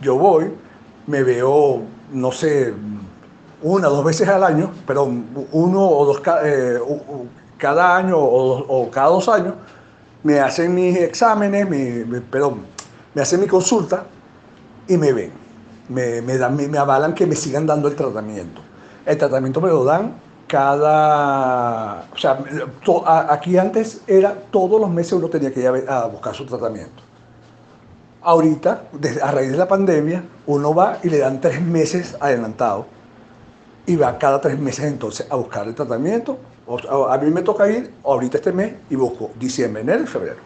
Yo 0.01 0.17
voy, 0.17 0.53
me 1.07 1.23
veo, 1.23 1.83
no 2.13 2.33
sé, 2.33 2.73
una 3.63 3.89
o 3.89 3.97
dos 3.97 4.05
veces 4.05 4.29
al 4.29 4.45
año, 4.45 4.71
pero 4.87 5.05
uno 5.53 5.83
o 5.83 6.07
dos 6.07 6.23
eh, 6.45 6.79
cada 7.59 7.97
año 7.97 8.17
o 8.19 8.91
cada 8.91 9.09
dos 9.09 9.29
años, 9.29 9.55
me 10.23 10.41
hacen 10.41 10.75
mis 10.75 10.97
exámenes, 10.97 11.69
me, 11.69 12.21
perdón, 12.21 12.67
me 13.15 13.23
hacen 13.23 13.41
mi 13.41 13.47
consulta 13.47 14.05
y 14.87 14.97
me 14.97 15.13
ven. 15.13 15.33
Me, 15.89 16.21
dan, 16.21 16.55
me, 16.57 16.77
avalan 16.79 17.15
que 17.15 17.27
me 17.27 17.35
sigan 17.35 17.67
dando 17.67 17.89
el 17.89 17.95
tratamiento. 17.95 18.61
El 19.07 19.17
tratamiento 19.17 19.61
me 19.61 19.69
lo 19.69 19.85
dan 19.85 20.15
cada... 20.47 22.07
O 22.13 22.19
sea, 22.19 22.39
aquí 23.31 23.57
antes 23.57 24.03
era 24.07 24.35
todos 24.51 24.81
los 24.81 24.91
meses 24.91 25.15
uno 25.15 25.29
tenía 25.29 25.53
que 25.53 25.61
ir 25.61 25.69
a, 25.89 26.07
buscar 26.07 26.35
su 26.35 26.45
tratamiento. 26.45 27.03
Ahorita, 28.21 28.83
a 29.23 29.31
raíz 29.31 29.53
de 29.53 29.57
la 29.57 29.69
pandemia, 29.69 30.25
uno 30.47 30.75
va 30.75 30.99
y 31.03 31.09
le 31.09 31.19
dan 31.19 31.41
tres 31.41 31.63
meses 31.63 32.17
adelantado 32.21 32.87
y 33.87 33.97
va 33.97 34.19
cada 34.19 34.41
tres 34.41 34.59
meses 34.59 34.85
entonces 34.85 35.27
a 35.31 35.37
buscar 35.37 35.67
el 35.67 35.75
tratamiento 35.75 36.39
a 36.77 37.19
mí 37.19 37.31
me 37.31 37.43
toca 37.43 37.71
ir 37.71 37.93
ahorita 38.05 38.39
este 38.39 38.53
mes 38.53 38.75
y 38.91 38.97
busco 38.97 39.31
diciembre, 39.39 39.83
enero 39.83 40.05
y 40.05 40.07
febrero. 40.07 40.41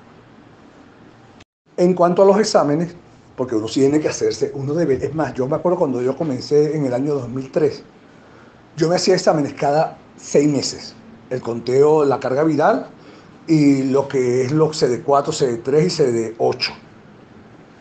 En 1.77 1.95
cuanto 1.95 2.23
a 2.23 2.27
los 2.27 2.39
exámenes, 2.39 2.95
porque 3.37 3.57
uno 3.57 3.67
tiene 3.67 3.99
que 3.99 4.09
hacerse, 4.09 4.53
uno 4.55 4.75
debe, 4.75 5.05
es 5.05 5.15
más, 5.15 5.35
yo 5.35 5.49
me 5.49 5.57
acuerdo 5.57 5.79
cuando 5.79 6.01
yo 6.01 6.17
comencé 6.17 6.77
en 6.77 6.85
el 6.85 6.95
año 6.95 7.15
2003, 7.15 7.83
yo 8.77 8.89
me 8.89 8.97
hacía 8.97 9.15
exámenes 9.15 9.55
cada 9.55 9.99
seis 10.17 10.49
meses, 10.49 10.95
el 11.31 11.41
conteo, 11.41 12.05
la 12.05 12.21
carga 12.21 12.45
viral 12.45 12.87
y 13.47 13.85
lo 13.85 14.07
que 14.07 14.45
es 14.45 14.53
los 14.53 14.81
CD4, 14.81 15.27
CD3 15.27 15.85
y 15.85 16.37
CD8, 16.37 16.73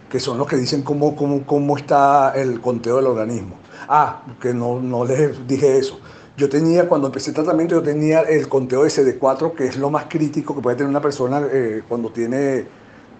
que 0.10 0.20
son 0.20 0.38
los 0.38 0.48
que 0.48 0.56
dicen 0.56 0.82
cómo, 0.82 1.16
cómo, 1.16 1.46
cómo 1.46 1.78
está 1.78 2.34
el 2.36 2.60
conteo 2.60 2.96
del 2.98 3.08
organismo. 3.08 3.56
Ah, 3.88 4.24
que 4.40 4.54
no, 4.54 4.80
no 4.80 5.06
les 5.06 5.48
dije 5.48 5.78
eso. 5.78 6.00
Yo 6.42 6.50
tenía, 6.50 6.90
cuando 6.90 7.06
empecé 7.06 7.30
el 7.30 7.36
tratamiento, 7.36 7.76
yo 7.76 7.84
tenía 7.84 8.22
el 8.22 8.50
conteo 8.50 8.84
de 8.84 8.90
CD4, 8.90 9.54
que 9.54 9.68
es 9.68 9.78
lo 9.78 9.92
más 9.92 10.06
crítico 10.06 10.56
que 10.56 10.62
puede 10.62 10.76
tener 10.76 10.90
una 10.90 11.00
persona 11.00 11.48
eh, 11.52 11.84
cuando 11.88 12.10
tiene 12.10 12.66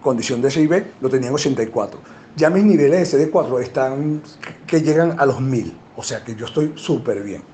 condición 0.02 0.42
de 0.42 0.48
HIV, 0.48 0.84
lo 1.00 1.08
tenía 1.08 1.28
en 1.28 1.34
84. 1.36 2.00
Ya 2.34 2.50
mis 2.50 2.64
niveles 2.64 3.12
de 3.12 3.30
CD4 3.30 3.60
están 3.60 4.22
que 4.66 4.80
llegan 4.80 5.20
a 5.20 5.26
los 5.26 5.40
1000, 5.40 5.72
o 5.94 6.02
sea 6.02 6.24
que 6.24 6.34
yo 6.34 6.46
estoy 6.46 6.72
súper 6.74 7.22
bien. 7.22 7.44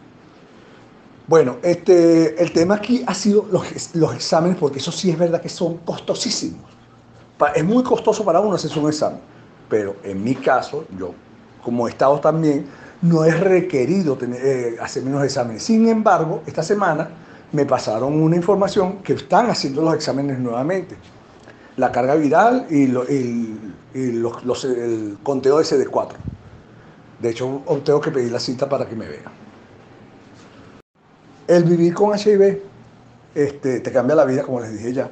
Bueno, 1.27 1.59
este, 1.63 2.43
el 2.43 2.51
tema 2.53 2.77
aquí 2.77 3.05
ha 3.07 3.13
sido 3.13 3.47
los, 3.53 3.95
los 3.95 4.15
exámenes, 4.15 4.57
porque 4.57 4.79
eso 4.79 4.91
sí 4.91 5.11
es 5.11 5.19
verdad 5.19 5.43
que 5.43 5.51
son 5.51 5.77
costosísimos. 5.85 6.65
Es 7.55 7.63
muy 7.63 7.83
costoso 7.83 8.25
para 8.25 8.41
uno 8.41 8.55
hacerse 8.55 8.79
un 8.79 8.89
examen, 8.89 9.21
pero 9.69 9.97
en 10.03 10.25
mi 10.25 10.35
caso, 10.35 10.87
yo 10.99 11.13
como 11.63 11.87
he 11.87 11.91
estado 11.91 12.19
también 12.21 12.65
no 13.03 13.25
es 13.25 13.39
requerido 13.39 14.17
tener, 14.17 14.41
eh, 14.45 14.77
hacer 14.81 15.03
menos 15.03 15.25
exámenes. 15.25 15.63
Sin 15.63 15.89
embargo, 15.89 16.43
esta 16.47 16.63
semana 16.63 17.09
me 17.53 17.65
pasaron 17.65 18.21
una 18.21 18.37
información 18.37 18.99
que 18.99 19.15
están 19.15 19.49
haciendo 19.51 19.83
los 19.83 19.95
exámenes 19.95 20.39
nuevamente. 20.39 20.97
La 21.77 21.93
carga 21.93 22.15
viral 22.15 22.67
y, 22.71 22.85
el 23.95 25.19
conteo 25.23 25.59
de 25.59 25.65
CD4. 25.65 26.13
De 27.21 27.31
hecho, 27.31 27.63
tengo 27.85 28.01
que 28.01 28.11
pedir 28.11 28.33
la 28.33 28.41
cita 28.41 28.69
para 28.69 28.87
que 28.87 28.95
me 28.95 29.09
vean. 29.09 29.33
El 31.47 31.65
vivir 31.65 31.95
con 31.95 32.17
HIV 32.17 32.61
este, 33.35 33.81
te 33.81 33.93
cambia 33.93 34.15
la 34.15 34.25
vida, 34.25 34.43
como 34.43 34.61
les 34.61 34.73
dije 34.73 34.93
ya. 34.93 35.11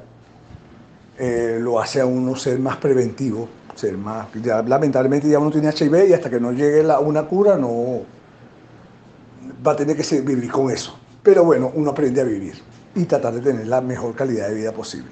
Eh, 1.19 1.59
lo 1.61 1.81
hace 1.81 2.01
a 2.01 2.07
uno 2.07 2.37
ser 2.37 2.59
más 2.59 2.77
preventivo, 2.77 3.49
ser 3.77 3.97
más. 3.97 4.29
lamentablemente 4.67 5.29
ya 5.29 5.39
uno 5.39 5.51
tiene 5.51 5.69
HIV 5.69 6.09
y 6.09 6.13
hasta 6.13 6.31
que 6.31 6.41
no 6.41 6.53
llegue 6.53 6.83
la, 6.83 6.99
una 6.99 7.27
cura 7.27 7.57
no 7.57 8.03
va 9.67 9.73
a 9.73 9.77
tener 9.77 9.97
que 9.97 10.21
vivir 10.23 10.51
con 10.51 10.71
eso. 10.71 10.99
Pero 11.23 11.45
bueno, 11.45 11.71
uno 11.75 11.91
aprende 11.91 12.21
a 12.21 12.25
vivir 12.25 12.55
y 12.95 13.05
tratar 13.05 13.35
de 13.35 13.41
tener 13.41 13.67
la 13.67 13.81
mejor 13.81 14.15
calidad 14.15 14.49
de 14.49 14.55
vida 14.55 14.73
posible. 14.73 15.11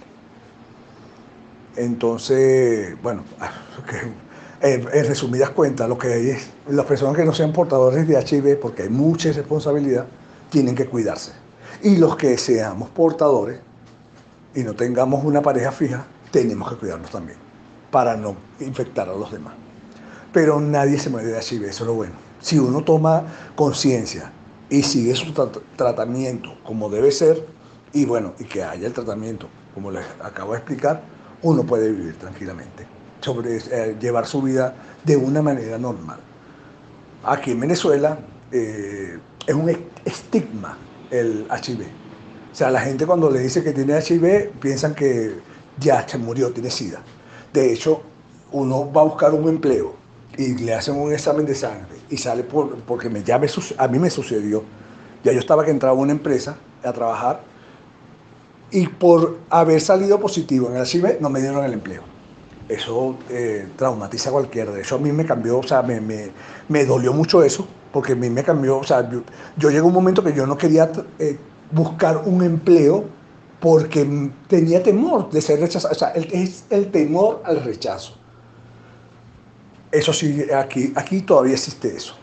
Entonces, 1.76 3.00
bueno, 3.02 3.22
en, 4.60 4.84
resumidas 4.84 5.50
cuentas, 5.50 5.88
lo 5.88 5.98
que 5.98 6.08
hay 6.08 6.30
es, 6.30 6.50
las 6.68 6.86
personas 6.86 7.16
que 7.16 7.24
no 7.24 7.34
sean 7.34 7.52
portadores 7.52 8.06
de 8.06 8.18
HIV, 8.18 8.60
porque 8.60 8.84
hay 8.84 8.88
mucha 8.88 9.32
responsabilidad, 9.32 10.06
tienen 10.50 10.74
que 10.74 10.86
cuidarse. 10.86 11.32
Y 11.82 11.96
los 11.96 12.16
que 12.16 12.38
seamos 12.38 12.88
portadores 12.90 13.58
y 14.54 14.62
no 14.62 14.74
tengamos 14.74 15.24
una 15.24 15.42
pareja 15.42 15.72
fija, 15.72 16.06
tenemos 16.30 16.70
que 16.70 16.78
cuidarnos 16.78 17.10
también 17.10 17.44
para 17.94 18.16
no 18.16 18.34
infectar 18.58 19.08
a 19.08 19.14
los 19.14 19.30
demás. 19.30 19.54
Pero 20.32 20.58
nadie 20.58 20.98
se 20.98 21.10
muere 21.10 21.28
de 21.28 21.40
HIV, 21.40 21.66
eso 21.66 21.84
es 21.84 21.86
lo 21.86 21.94
bueno. 21.94 22.14
Si 22.40 22.58
uno 22.58 22.82
toma 22.82 23.22
conciencia 23.54 24.32
y 24.68 24.82
sigue 24.82 25.14
su 25.14 25.32
tratamiento 25.76 26.56
como 26.64 26.90
debe 26.90 27.12
ser, 27.12 27.46
y 27.92 28.04
bueno, 28.04 28.32
y 28.40 28.44
que 28.46 28.64
haya 28.64 28.88
el 28.88 28.92
tratamiento, 28.92 29.46
como 29.74 29.92
les 29.92 30.04
acabo 30.20 30.54
de 30.54 30.58
explicar, 30.58 31.02
uno 31.42 31.62
puede 31.62 31.92
vivir 31.92 32.16
tranquilamente, 32.18 32.84
sobre, 33.20 33.58
eh, 33.58 33.96
llevar 34.00 34.26
su 34.26 34.42
vida 34.42 34.74
de 35.04 35.16
una 35.16 35.40
manera 35.40 35.78
normal. 35.78 36.18
Aquí 37.22 37.52
en 37.52 37.60
Venezuela 37.60 38.18
eh, 38.50 39.20
es 39.46 39.54
un 39.54 39.70
estigma 40.04 40.76
el 41.12 41.46
HIV. 41.48 41.82
O 42.52 42.56
sea, 42.56 42.72
la 42.72 42.80
gente 42.80 43.06
cuando 43.06 43.30
le 43.30 43.38
dice 43.38 43.62
que 43.62 43.70
tiene 43.70 44.00
HIV 44.00 44.50
piensan 44.58 44.96
que 44.96 45.36
ya 45.78 46.08
se 46.08 46.18
murió, 46.18 46.50
tiene 46.50 46.72
SIDA. 46.72 47.00
De 47.54 47.72
hecho, 47.72 48.02
uno 48.50 48.92
va 48.92 49.02
a 49.02 49.04
buscar 49.04 49.32
un 49.32 49.48
empleo 49.48 49.94
y 50.36 50.54
le 50.56 50.74
hacen 50.74 50.96
un 50.96 51.12
examen 51.12 51.46
de 51.46 51.54
sangre 51.54 51.96
y 52.10 52.16
sale 52.16 52.42
por, 52.42 52.74
porque 52.80 53.08
me, 53.08 53.22
ya 53.22 53.40
a 53.78 53.88
mí 53.88 53.98
me 54.00 54.10
sucedió. 54.10 54.64
Ya 55.22 55.32
yo 55.32 55.38
estaba 55.38 55.64
que 55.64 55.70
entraba 55.70 55.96
a 55.96 56.00
una 56.00 56.10
empresa 56.10 56.56
a 56.82 56.92
trabajar 56.92 57.42
y 58.72 58.88
por 58.88 59.38
haber 59.50 59.80
salido 59.80 60.18
positivo 60.18 60.68
en 60.68 60.78
el 60.78 60.84
HIV 60.84 61.20
no 61.20 61.30
me 61.30 61.40
dieron 61.40 61.64
el 61.64 61.74
empleo. 61.74 62.02
Eso 62.68 63.16
eh, 63.30 63.68
traumatiza 63.76 64.30
a 64.30 64.32
cualquiera. 64.32 64.72
De 64.72 64.80
hecho, 64.80 64.96
a 64.96 64.98
mí 64.98 65.12
me 65.12 65.24
cambió, 65.24 65.58
o 65.60 65.62
sea, 65.62 65.80
me, 65.82 66.00
me, 66.00 66.32
me, 66.68 66.84
dolió 66.84 67.12
mucho 67.12 67.44
eso, 67.44 67.68
porque 67.92 68.14
a 68.14 68.16
mí 68.16 68.30
me 68.30 68.42
cambió, 68.42 68.78
o 68.78 68.84
sea, 68.84 69.08
yo, 69.08 69.22
yo 69.56 69.68
llegué 69.68 69.78
a 69.78 69.84
un 69.84 69.92
momento 69.92 70.24
que 70.24 70.32
yo 70.32 70.44
no 70.44 70.58
quería 70.58 70.90
eh, 71.20 71.38
buscar 71.70 72.22
un 72.26 72.42
empleo 72.42 73.04
porque 73.64 74.30
tenía 74.46 74.82
temor 74.82 75.30
de 75.30 75.40
ser 75.40 75.58
rechazado. 75.58 75.94
O 75.94 75.96
sea, 75.96 76.10
es 76.10 76.66
el 76.68 76.90
temor 76.90 77.40
al 77.46 77.64
rechazo. 77.64 78.12
Eso 79.90 80.12
sí, 80.12 80.44
aquí, 80.54 80.92
aquí 80.94 81.22
todavía 81.22 81.54
existe 81.54 81.96
eso. 81.96 82.14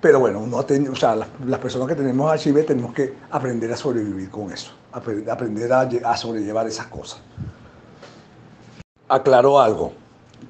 Pero 0.00 0.20
bueno, 0.20 0.38
uno 0.38 0.58
o 0.58 0.94
sea, 0.94 1.16
las, 1.16 1.58
personas 1.58 1.88
que 1.88 1.96
tenemos 1.96 2.46
HIV 2.46 2.64
tenemos 2.64 2.94
que 2.94 3.14
aprender 3.28 3.72
a 3.72 3.76
sobrevivir 3.76 4.30
con 4.30 4.52
eso, 4.52 4.70
aprender 4.92 5.72
a, 5.72 5.80
a 5.80 6.16
sobrellevar 6.16 6.68
esas 6.68 6.86
cosas. 6.86 7.20
Aclaro 9.08 9.60
algo, 9.60 9.94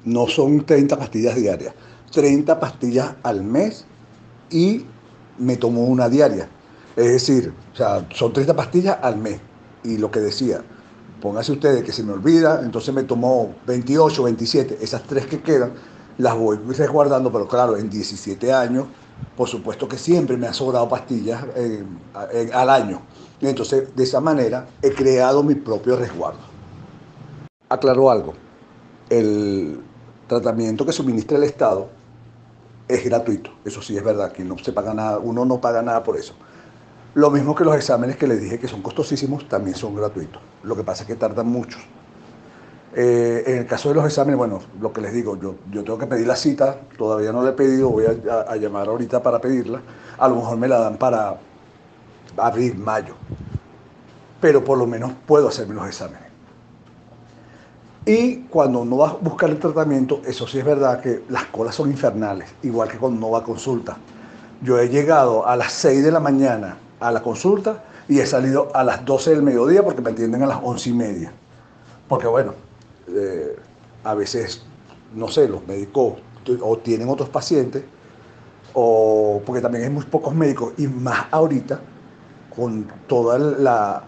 no 0.05 0.27
son 0.27 0.63
30 0.63 0.95
pastillas 0.95 1.35
diarias, 1.35 1.73
30 2.11 2.59
pastillas 2.59 3.15
al 3.23 3.41
mes 3.41 3.83
y 4.51 4.85
me 5.39 5.57
tomo 5.57 5.85
una 5.85 6.07
diaria. 6.07 6.47
Es 6.95 7.13
decir, 7.13 7.51
o 7.73 7.75
sea, 7.75 8.07
son 8.13 8.31
30 8.31 8.55
pastillas 8.55 8.99
al 9.01 9.17
mes. 9.17 9.39
Y 9.83 9.97
lo 9.97 10.11
que 10.11 10.19
decía, 10.19 10.61
póngase 11.21 11.51
ustedes 11.51 11.83
que 11.83 11.91
se 11.91 12.03
me 12.03 12.13
olvida, 12.13 12.61
entonces 12.63 12.93
me 12.93 13.03
tomó 13.03 13.55
28, 13.65 14.23
27, 14.23 14.77
esas 14.81 15.03
tres 15.03 15.27
que 15.27 15.41
quedan, 15.41 15.73
las 16.17 16.35
voy 16.35 16.57
resguardando, 16.57 17.31
pero 17.31 17.47
claro, 17.47 17.77
en 17.77 17.89
17 17.89 18.51
años, 18.51 18.87
por 19.35 19.47
supuesto 19.47 19.87
que 19.87 19.97
siempre 19.97 20.37
me 20.37 20.47
ha 20.47 20.53
sobrado 20.53 20.87
pastillas 20.89 21.43
eh, 21.55 21.83
al 22.53 22.69
año. 22.69 23.01
Entonces, 23.41 23.95
de 23.95 24.03
esa 24.03 24.19
manera, 24.19 24.67
he 24.81 24.91
creado 24.91 25.43
mi 25.43 25.55
propio 25.55 25.95
resguardo. 25.95 26.39
Aclaro 27.69 28.09
algo, 28.09 28.33
el 29.09 29.79
tratamiento 30.27 30.85
que 30.85 30.91
suministra 30.91 31.37
el 31.37 31.43
Estado 31.43 31.89
es 32.87 33.03
gratuito, 33.03 33.51
eso 33.65 33.81
sí 33.81 33.97
es 33.97 34.03
verdad, 34.03 34.31
que 34.31 34.43
no 34.43 34.57
se 34.57 34.71
paga 34.71 34.93
nada, 34.93 35.19
uno 35.19 35.45
no 35.45 35.59
paga 35.59 35.81
nada 35.81 36.03
por 36.03 36.17
eso. 36.17 36.33
Lo 37.13 37.31
mismo 37.31 37.55
que 37.55 37.63
los 37.63 37.75
exámenes 37.75 38.17
que 38.17 38.27
les 38.27 38.41
dije 38.41 38.59
que 38.59 38.67
son 38.67 38.81
costosísimos, 38.81 39.47
también 39.47 39.75
son 39.75 39.95
gratuitos. 39.95 40.41
Lo 40.63 40.75
que 40.75 40.83
pasa 40.83 41.03
es 41.03 41.07
que 41.07 41.15
tardan 41.15 41.47
mucho. 41.47 41.79
Eh, 42.95 43.43
en 43.45 43.57
el 43.59 43.65
caso 43.67 43.89
de 43.89 43.95
los 43.95 44.05
exámenes, 44.05 44.37
bueno, 44.37 44.59
lo 44.79 44.91
que 44.91 45.01
les 45.01 45.13
digo, 45.13 45.39
yo, 45.39 45.55
yo 45.71 45.83
tengo 45.83 45.97
que 45.97 46.07
pedir 46.07 46.25
la 46.25 46.35
cita, 46.35 46.79
todavía 46.97 47.31
no 47.31 47.43
la 47.43 47.51
he 47.51 47.53
pedido, 47.53 47.89
voy 47.89 48.05
a, 48.05 48.55
llamar 48.55 48.87
ahorita 48.87 49.21
para 49.21 49.39
pedirla. 49.39 49.81
A 50.17 50.27
lo 50.27 50.35
mejor 50.35 50.57
me 50.57 50.67
la 50.67 50.79
dan 50.79 50.97
para 50.97 51.37
abril, 52.37 52.77
mayo. 52.77 53.15
Pero 54.39 54.63
por 54.63 54.77
lo 54.77 54.85
menos 54.85 55.11
puedo 55.25 55.47
hacerme 55.47 55.75
los 55.75 55.87
exámenes. 55.87 56.27
Y 58.05 58.43
cuando 58.43 58.79
uno 58.79 58.97
va 58.97 59.09
a 59.09 59.13
buscar 59.13 59.49
el 59.49 59.59
tratamiento, 59.59 60.21
eso 60.25 60.47
sí 60.47 60.59
es 60.59 60.65
verdad 60.65 61.01
que 61.01 61.23
las 61.29 61.45
colas 61.45 61.75
son 61.75 61.91
infernales, 61.91 62.49
igual 62.63 62.89
que 62.89 62.97
cuando 62.97 63.17
uno 63.17 63.31
va 63.31 63.39
a 63.39 63.43
consulta. 63.43 63.97
Yo 64.61 64.79
he 64.79 64.87
llegado 64.87 65.45
a 65.45 65.55
las 65.55 65.73
6 65.73 66.03
de 66.03 66.11
la 66.11 66.19
mañana 66.19 66.77
a 66.99 67.11
la 67.11 67.21
consulta 67.21 67.83
y 68.07 68.19
he 68.19 68.25
salido 68.25 68.69
a 68.73 68.83
las 68.83 69.05
12 69.05 69.31
del 69.31 69.43
mediodía 69.43 69.83
porque 69.83 70.01
me 70.01 70.11
atienden 70.11 70.43
a 70.43 70.47
las 70.47 70.59
11 70.61 70.89
y 70.89 70.93
media. 70.93 71.31
Porque 72.07 72.27
bueno, 72.27 72.53
eh, 73.07 73.55
a 74.03 74.13
veces, 74.13 74.63
no 75.13 75.27
sé, 75.27 75.47
los 75.47 75.65
médicos 75.67 76.13
o 76.61 76.77
tienen 76.77 77.09
otros 77.09 77.29
pacientes, 77.29 77.83
o 78.73 79.41
porque 79.45 79.61
también 79.61 79.85
hay 79.85 79.89
muy 79.89 80.05
pocos 80.05 80.33
médicos, 80.33 80.73
y 80.77 80.87
más 80.87 81.25
ahorita, 81.31 81.79
con 82.55 82.87
toda 83.07 83.37
la, 83.37 84.03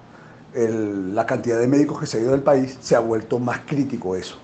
la 0.53 1.25
cantidad 1.25 1.59
de 1.59 1.67
médicos 1.67 1.99
que 1.99 2.05
se 2.05 2.17
ha 2.17 2.21
ido 2.21 2.31
del 2.31 2.43
país, 2.43 2.77
se 2.79 2.95
ha 2.95 2.99
vuelto 2.99 3.39
más 3.39 3.59
crítico 3.65 4.15
eso. 4.15 4.37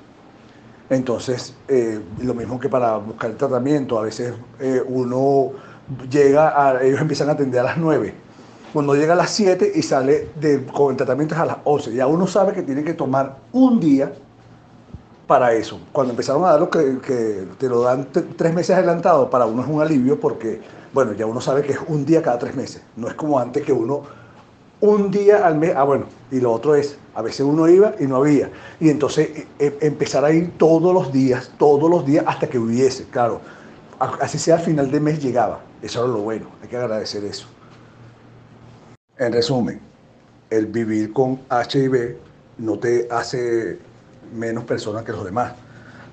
Entonces, 0.90 1.56
eh, 1.68 2.00
lo 2.22 2.34
mismo 2.34 2.60
que 2.60 2.70
para 2.70 2.98
buscar 2.98 3.32
el 3.32 3.38
tratamiento, 3.38 3.98
a 3.98 4.04
veces 4.04 4.34
eh, 4.60 4.84
uno 4.86 5.52
llega, 6.10 6.50
a, 6.50 6.84
ellos 6.84 7.02
empiezan 7.02 7.30
a 7.30 7.32
atender 7.32 7.62
a 7.62 7.64
las 7.64 7.78
9, 7.78 8.14
cuando 8.76 8.94
llega 8.94 9.14
a 9.14 9.16
las 9.16 9.32
7 9.32 9.72
y 9.74 9.82
sale 9.84 10.28
de, 10.36 10.66
con 10.66 10.92
el 10.92 10.98
tratamiento 10.98 11.34
es 11.34 11.40
a 11.40 11.46
las 11.46 11.58
11, 11.64 11.94
ya 11.94 12.08
uno 12.08 12.28
sabe 12.28 12.52
que 12.52 12.62
tiene 12.62 12.84
que 12.84 12.94
tomar 12.94 13.38
un 13.54 13.80
día 13.80 14.12
para 15.28 15.54
eso. 15.54 15.80
Cuando 15.94 16.12
empezaron 16.12 16.44
a 16.44 16.50
dar 16.50 16.60
lo 16.60 16.70
que, 16.70 17.48
te 17.58 17.70
lo 17.70 17.84
dan 17.84 18.10
tres 18.12 18.54
meses 18.54 18.76
adelantado, 18.76 19.30
para 19.30 19.46
uno 19.46 19.62
es 19.62 19.70
un 19.70 19.82
alivio 19.82 20.20
porque, 20.20 20.60
bueno, 20.94 21.14
ya 21.14 21.26
uno 21.26 21.40
sabe 21.40 21.62
que 21.62 21.72
es 21.72 21.80
un 21.88 22.06
día 22.06 22.22
cada 22.22 22.38
tres 22.38 22.54
meses. 22.54 22.82
No 22.98 23.08
es 23.08 23.14
como 23.14 23.40
antes 23.40 23.64
que 23.64 23.72
uno 23.72 24.02
un 24.82 25.10
día 25.10 25.48
al 25.48 25.56
mes, 25.56 25.72
ah 25.74 25.86
bueno, 25.86 26.08
y 26.30 26.42
lo 26.42 26.52
otro 26.52 26.76
es, 26.76 26.98
a 27.14 27.22
veces 27.22 27.46
uno 27.46 27.70
iba 27.70 27.94
y 27.98 28.08
no 28.08 28.18
había. 28.18 28.50
Y 28.82 28.90
entonces 28.90 29.30
e, 29.30 29.48
e, 29.58 29.78
empezar 29.88 30.26
a 30.26 30.34
ir 30.34 30.52
todos 30.58 30.94
los 30.94 31.14
días, 31.14 31.50
todos 31.58 31.90
los 31.90 32.06
días 32.06 32.26
hasta 32.28 32.48
que 32.48 32.60
hubiese, 32.60 33.06
claro. 33.06 33.40
Así 34.20 34.38
sea 34.38 34.56
al 34.56 34.64
final 34.64 34.92
del 34.92 35.00
mes 35.00 35.24
llegaba. 35.24 35.62
Eso 35.82 36.04
era 36.04 36.12
lo 36.12 36.20
bueno, 36.24 36.48
hay 36.62 36.68
que 36.68 36.76
agradecer 36.76 37.24
eso. 37.24 37.55
En 39.18 39.32
resumen, 39.32 39.80
el 40.50 40.66
vivir 40.66 41.14
con 41.14 41.40
HIV 41.50 42.18
no 42.58 42.78
te 42.78 43.08
hace 43.10 43.80
menos 44.34 44.66
persona 44.66 45.06
que 45.06 45.14
los 45.14 45.24
demás. 45.24 45.54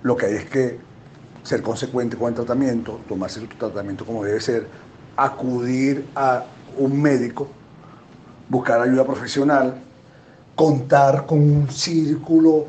Lo 0.04 0.16
que 0.16 0.26
hay 0.26 0.34
es 0.34 0.44
que 0.48 0.78
ser 1.42 1.62
consecuente 1.62 2.16
con 2.16 2.28
el 2.28 2.34
tratamiento, 2.34 3.00
tomarse 3.08 3.40
tu 3.40 3.56
tratamiento 3.56 4.06
como 4.06 4.24
debe 4.24 4.40
ser, 4.40 4.68
acudir 5.16 6.06
a 6.14 6.44
un 6.78 7.02
médico, 7.02 7.48
buscar 8.48 8.80
ayuda 8.80 9.04
profesional, 9.04 9.74
contar 10.54 11.26
con 11.26 11.38
un 11.38 11.68
círculo 11.70 12.66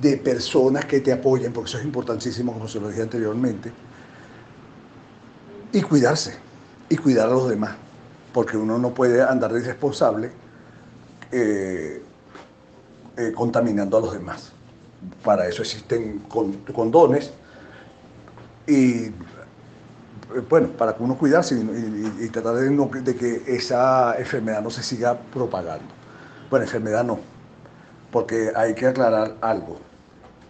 de 0.00 0.16
personas 0.16 0.86
que 0.86 1.00
te 1.00 1.12
apoyen, 1.12 1.52
porque 1.52 1.68
eso 1.68 1.78
es 1.78 1.84
importantísimo, 1.84 2.54
como 2.54 2.68
se 2.68 2.80
lo 2.80 2.88
dije 2.88 3.02
anteriormente, 3.02 3.70
y 5.72 5.82
cuidarse, 5.82 6.36
y 6.88 6.96
cuidar 6.96 7.28
a 7.28 7.32
los 7.32 7.48
demás, 7.50 7.76
porque 8.34 8.58
uno 8.58 8.78
no 8.78 8.92
puede 8.92 9.22
andar 9.22 9.50
de 9.54 9.60
irresponsable 9.60 10.30
eh, 11.32 12.02
eh, 13.16 13.32
contaminando 13.34 13.96
a 13.96 14.00
los 14.02 14.12
demás 14.12 14.52
para 15.22 15.48
eso 15.48 15.62
existen 15.62 16.20
condones 16.74 17.32
y 18.66 19.10
bueno, 20.48 20.68
para 20.68 20.96
que 20.96 21.02
uno 21.02 21.16
cuidarse 21.16 21.54
y, 21.54 22.28
tratar 22.28 22.56
de, 22.56 22.70
de, 22.70 23.16
que 23.16 23.42
esa 23.46 24.18
enfermedad 24.18 24.62
no 24.62 24.70
se 24.70 24.82
siga 24.82 25.16
propagando. 25.32 25.84
Bueno, 26.50 26.64
enfermedad 26.64 27.04
no, 27.04 27.20
porque 28.10 28.50
hay 28.56 28.74
que 28.74 28.86
aclarar 28.86 29.36
algo. 29.40 29.78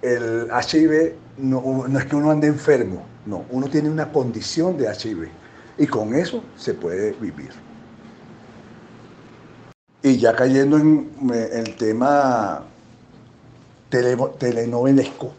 El 0.00 0.48
HIV 0.48 1.14
no, 1.38 1.86
no 1.88 1.98
es 1.98 2.04
que 2.06 2.16
uno 2.16 2.30
ande 2.30 2.46
enfermo, 2.46 3.04
no, 3.26 3.44
uno 3.50 3.68
tiene 3.68 3.90
una 3.90 4.10
condición 4.10 4.78
de 4.78 4.86
HIV 4.86 5.28
y 5.76 5.86
con 5.86 6.14
eso 6.14 6.42
se 6.56 6.72
puede 6.72 7.12
vivir. 7.12 7.50
Y 10.04 10.18
ya 10.18 10.36
cayendo 10.36 10.76
en 10.76 11.08
el 11.50 11.76
tema 11.76 12.62
telenovelesco, 14.38 15.32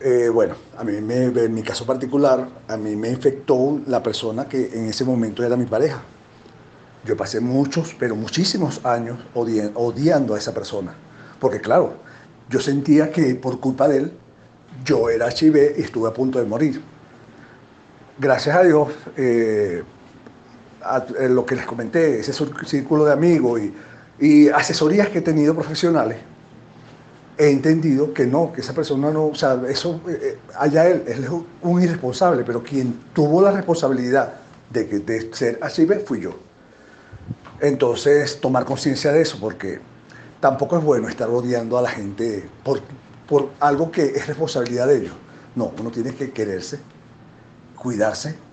eh, 0.00 0.28
bueno, 0.28 0.56
a 0.76 0.82
mí 0.82 1.00
me, 1.00 1.26
en 1.26 1.54
mi 1.54 1.62
caso 1.62 1.86
particular, 1.86 2.48
a 2.66 2.76
mí 2.76 2.96
me 2.96 3.10
infectó 3.10 3.80
la 3.86 4.02
persona 4.02 4.48
que 4.48 4.72
en 4.74 4.86
ese 4.86 5.04
momento 5.04 5.44
era 5.44 5.56
mi 5.56 5.66
pareja. 5.66 6.02
Yo 7.04 7.16
pasé 7.16 7.38
muchos, 7.38 7.94
pero 7.96 8.16
muchísimos 8.16 8.84
años 8.84 9.20
odiando 9.34 10.34
a 10.34 10.38
esa 10.38 10.52
persona. 10.52 10.92
Porque 11.38 11.60
claro, 11.60 11.94
yo 12.50 12.58
sentía 12.58 13.12
que 13.12 13.36
por 13.36 13.60
culpa 13.60 13.86
de 13.86 13.98
él, 13.98 14.12
yo 14.84 15.10
era 15.10 15.30
HIV 15.30 15.76
y 15.78 15.82
estuve 15.82 16.08
a 16.08 16.12
punto 16.12 16.40
de 16.40 16.44
morir. 16.44 16.82
Gracias 18.18 18.56
a 18.56 18.64
Dios, 18.64 18.88
eh, 19.16 19.84
a, 20.82 21.04
lo 21.28 21.44
que 21.44 21.56
les 21.56 21.66
comenté, 21.66 22.20
ese 22.20 22.32
círculo 22.32 23.04
de 23.04 23.12
amigos 23.12 23.60
y, 24.20 24.48
asesorías 24.48 25.08
que 25.08 25.18
he 25.18 25.22
tenido 25.22 25.54
profesionales, 25.54 26.18
he 27.36 27.50
entendido 27.50 28.14
que 28.14 28.26
no, 28.26 28.50
que 28.50 28.62
esa 28.62 28.72
persona 28.72 29.10
no, 29.10 29.26
o 29.26 29.34
sea, 29.34 29.60
eso, 29.68 30.00
eh, 30.08 30.18
eh, 30.22 30.38
allá 30.58 30.88
él, 30.88 31.04
es 31.06 31.18
un 31.60 31.82
irresponsable, 31.82 32.42
pero 32.44 32.62
quien 32.62 32.98
tuvo 33.12 33.42
la 33.42 33.50
responsabilidad 33.50 34.34
de, 34.70 35.30
ser 35.32 35.58
así 35.60 35.86
fui 36.06 36.20
yo. 36.20 36.30
Entonces, 37.60 38.40
tomar 38.40 38.64
conciencia 38.64 39.12
de 39.12 39.20
eso, 39.20 39.38
porque 39.38 39.80
tampoco 40.40 40.78
es 40.78 40.84
bueno 40.84 41.08
estar 41.08 41.28
odiando 41.28 41.76
a 41.76 41.82
la 41.82 41.90
gente 41.90 42.48
por 42.64 43.50
algo 43.60 43.90
que 43.90 44.04
es 44.06 44.26
responsabilidad 44.26 44.86
de 44.86 44.98
ellos. 44.98 45.14
No, 45.54 45.72
uno 45.78 45.90
tiene 45.90 46.14
que 46.14 46.30
quererse, 46.30 46.78
cuidarse 47.76 48.45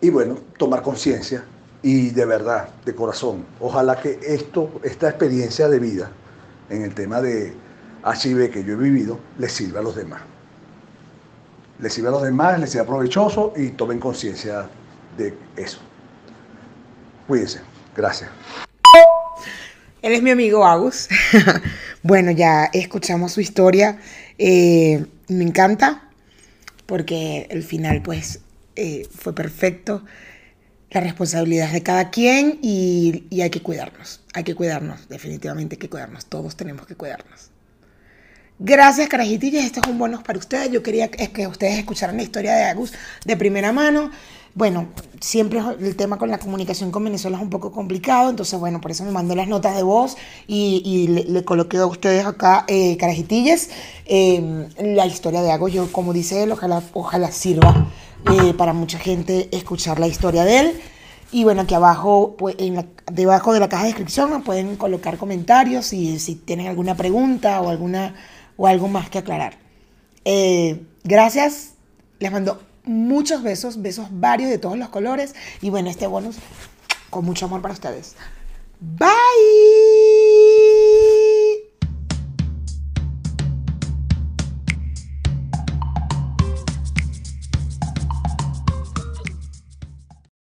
y 0.00 0.10
bueno, 0.10 0.38
tomar 0.58 0.82
conciencia 0.82 1.44
y 1.82 2.10
de 2.10 2.24
verdad, 2.24 2.68
de 2.84 2.94
corazón, 2.94 3.44
ojalá 3.60 4.00
que 4.00 4.18
esto, 4.22 4.80
esta 4.82 5.08
experiencia 5.08 5.68
de 5.68 5.78
vida 5.78 6.10
en 6.68 6.82
el 6.82 6.94
tema 6.94 7.20
de 7.20 7.54
ve 8.34 8.50
que 8.50 8.64
yo 8.64 8.74
he 8.74 8.76
vivido 8.76 9.18
les 9.38 9.52
sirve 9.52 9.78
a 9.78 9.82
los 9.82 9.96
demás. 9.96 10.22
Les 11.78 11.92
sirve 11.92 12.08
a 12.08 12.12
los 12.12 12.22
demás, 12.22 12.58
les 12.60 12.70
sea 12.70 12.86
provechoso 12.86 13.52
y 13.56 13.70
tomen 13.70 13.98
conciencia 13.98 14.68
de 15.16 15.34
eso. 15.56 15.78
Cuídense. 17.26 17.60
Gracias. 17.96 18.30
Él 20.02 20.12
es 20.12 20.22
mi 20.22 20.30
amigo 20.30 20.64
Agus. 20.64 21.08
bueno, 22.02 22.30
ya 22.30 22.66
escuchamos 22.72 23.32
su 23.32 23.40
historia. 23.40 23.98
Eh, 24.38 25.04
me 25.28 25.44
encanta 25.44 26.08
porque 26.86 27.46
el 27.50 27.64
final 27.64 28.02
pues 28.02 28.40
eh, 28.76 29.08
fue 29.10 29.34
perfecto. 29.34 30.04
La 30.90 31.00
responsabilidad 31.00 31.66
es 31.66 31.72
de 31.72 31.82
cada 31.82 32.10
quien 32.10 32.58
y, 32.62 33.24
y 33.30 33.40
hay 33.40 33.50
que 33.50 33.60
cuidarnos. 33.60 34.20
Hay 34.34 34.44
que 34.44 34.54
cuidarnos, 34.54 35.08
definitivamente 35.08 35.74
hay 35.74 35.78
que 35.78 35.90
cuidarnos. 35.90 36.26
Todos 36.26 36.56
tenemos 36.56 36.86
que 36.86 36.94
cuidarnos. 36.94 37.50
Gracias, 38.58 39.08
carajitillas. 39.08 39.64
Esto 39.64 39.80
es 39.82 39.88
un 39.88 39.98
bonus 39.98 40.22
para 40.22 40.38
ustedes. 40.38 40.70
Yo 40.70 40.82
quería 40.82 41.10
que 41.10 41.46
ustedes 41.46 41.78
escucharan 41.78 42.16
la 42.16 42.22
historia 42.22 42.54
de 42.54 42.64
Agus 42.64 42.92
de 43.24 43.36
primera 43.36 43.72
mano. 43.72 44.10
Bueno, 44.54 44.88
siempre 45.20 45.60
el 45.78 45.96
tema 45.96 46.16
con 46.16 46.30
la 46.30 46.38
comunicación 46.38 46.90
con 46.90 47.04
Venezuela 47.04 47.36
es 47.36 47.42
un 47.42 47.50
poco 47.50 47.70
complicado, 47.72 48.30
entonces, 48.30 48.58
bueno, 48.58 48.80
por 48.80 48.90
eso 48.90 49.04
me 49.04 49.10
mandó 49.10 49.34
las 49.34 49.48
notas 49.48 49.76
de 49.76 49.82
voz 49.82 50.16
y, 50.46 51.08
le, 51.08 51.44
coloqué 51.44 51.76
a 51.76 51.84
ustedes 51.84 52.24
acá, 52.24 52.64
eh, 52.66 52.96
carajitillas, 52.96 53.68
em, 54.06 54.66
la 54.78 55.04
historia 55.04 55.42
de 55.42 55.52
Agus. 55.52 55.74
Yo, 55.74 55.92
como 55.92 56.14
dice 56.14 56.42
él, 56.42 56.52
ojalá, 56.52 56.82
ojalá 56.94 57.30
sirva 57.32 57.86
eh, 58.32 58.54
para 58.54 58.72
mucha 58.72 58.98
gente 58.98 59.48
escuchar 59.52 59.98
la 59.98 60.06
historia 60.06 60.44
de 60.44 60.58
él. 60.58 60.80
Y 61.32 61.44
bueno, 61.44 61.62
aquí 61.62 61.74
abajo, 61.74 62.36
pues, 62.38 62.56
en 62.58 62.88
debajo 63.10 63.52
de 63.52 63.60
la 63.60 63.68
caja 63.68 63.82
de 63.82 63.88
descripción, 63.88 64.42
pueden 64.42 64.76
colocar 64.76 65.18
comentarios 65.18 65.92
y 65.92 66.18
si 66.18 66.36
tienen 66.36 66.68
alguna 66.68 66.94
pregunta 66.94 67.60
o 67.60 67.68
alguna 67.68 68.14
o 68.56 68.66
algo 68.66 68.88
más 68.88 69.10
que 69.10 69.18
aclarar. 69.18 69.58
Eh, 70.24 70.82
gracias, 71.04 71.74
les 72.18 72.32
mando 72.32 72.62
muchos 72.84 73.42
besos, 73.42 73.82
besos 73.82 74.06
varios 74.10 74.50
de 74.50 74.58
todos 74.58 74.78
los 74.78 74.88
colores 74.88 75.34
y 75.60 75.70
bueno, 75.70 75.90
este 75.90 76.06
bonus 76.06 76.36
con 77.10 77.24
mucho 77.24 77.46
amor 77.46 77.60
para 77.62 77.74
ustedes. 77.74 78.16
Bye. 78.80 80.35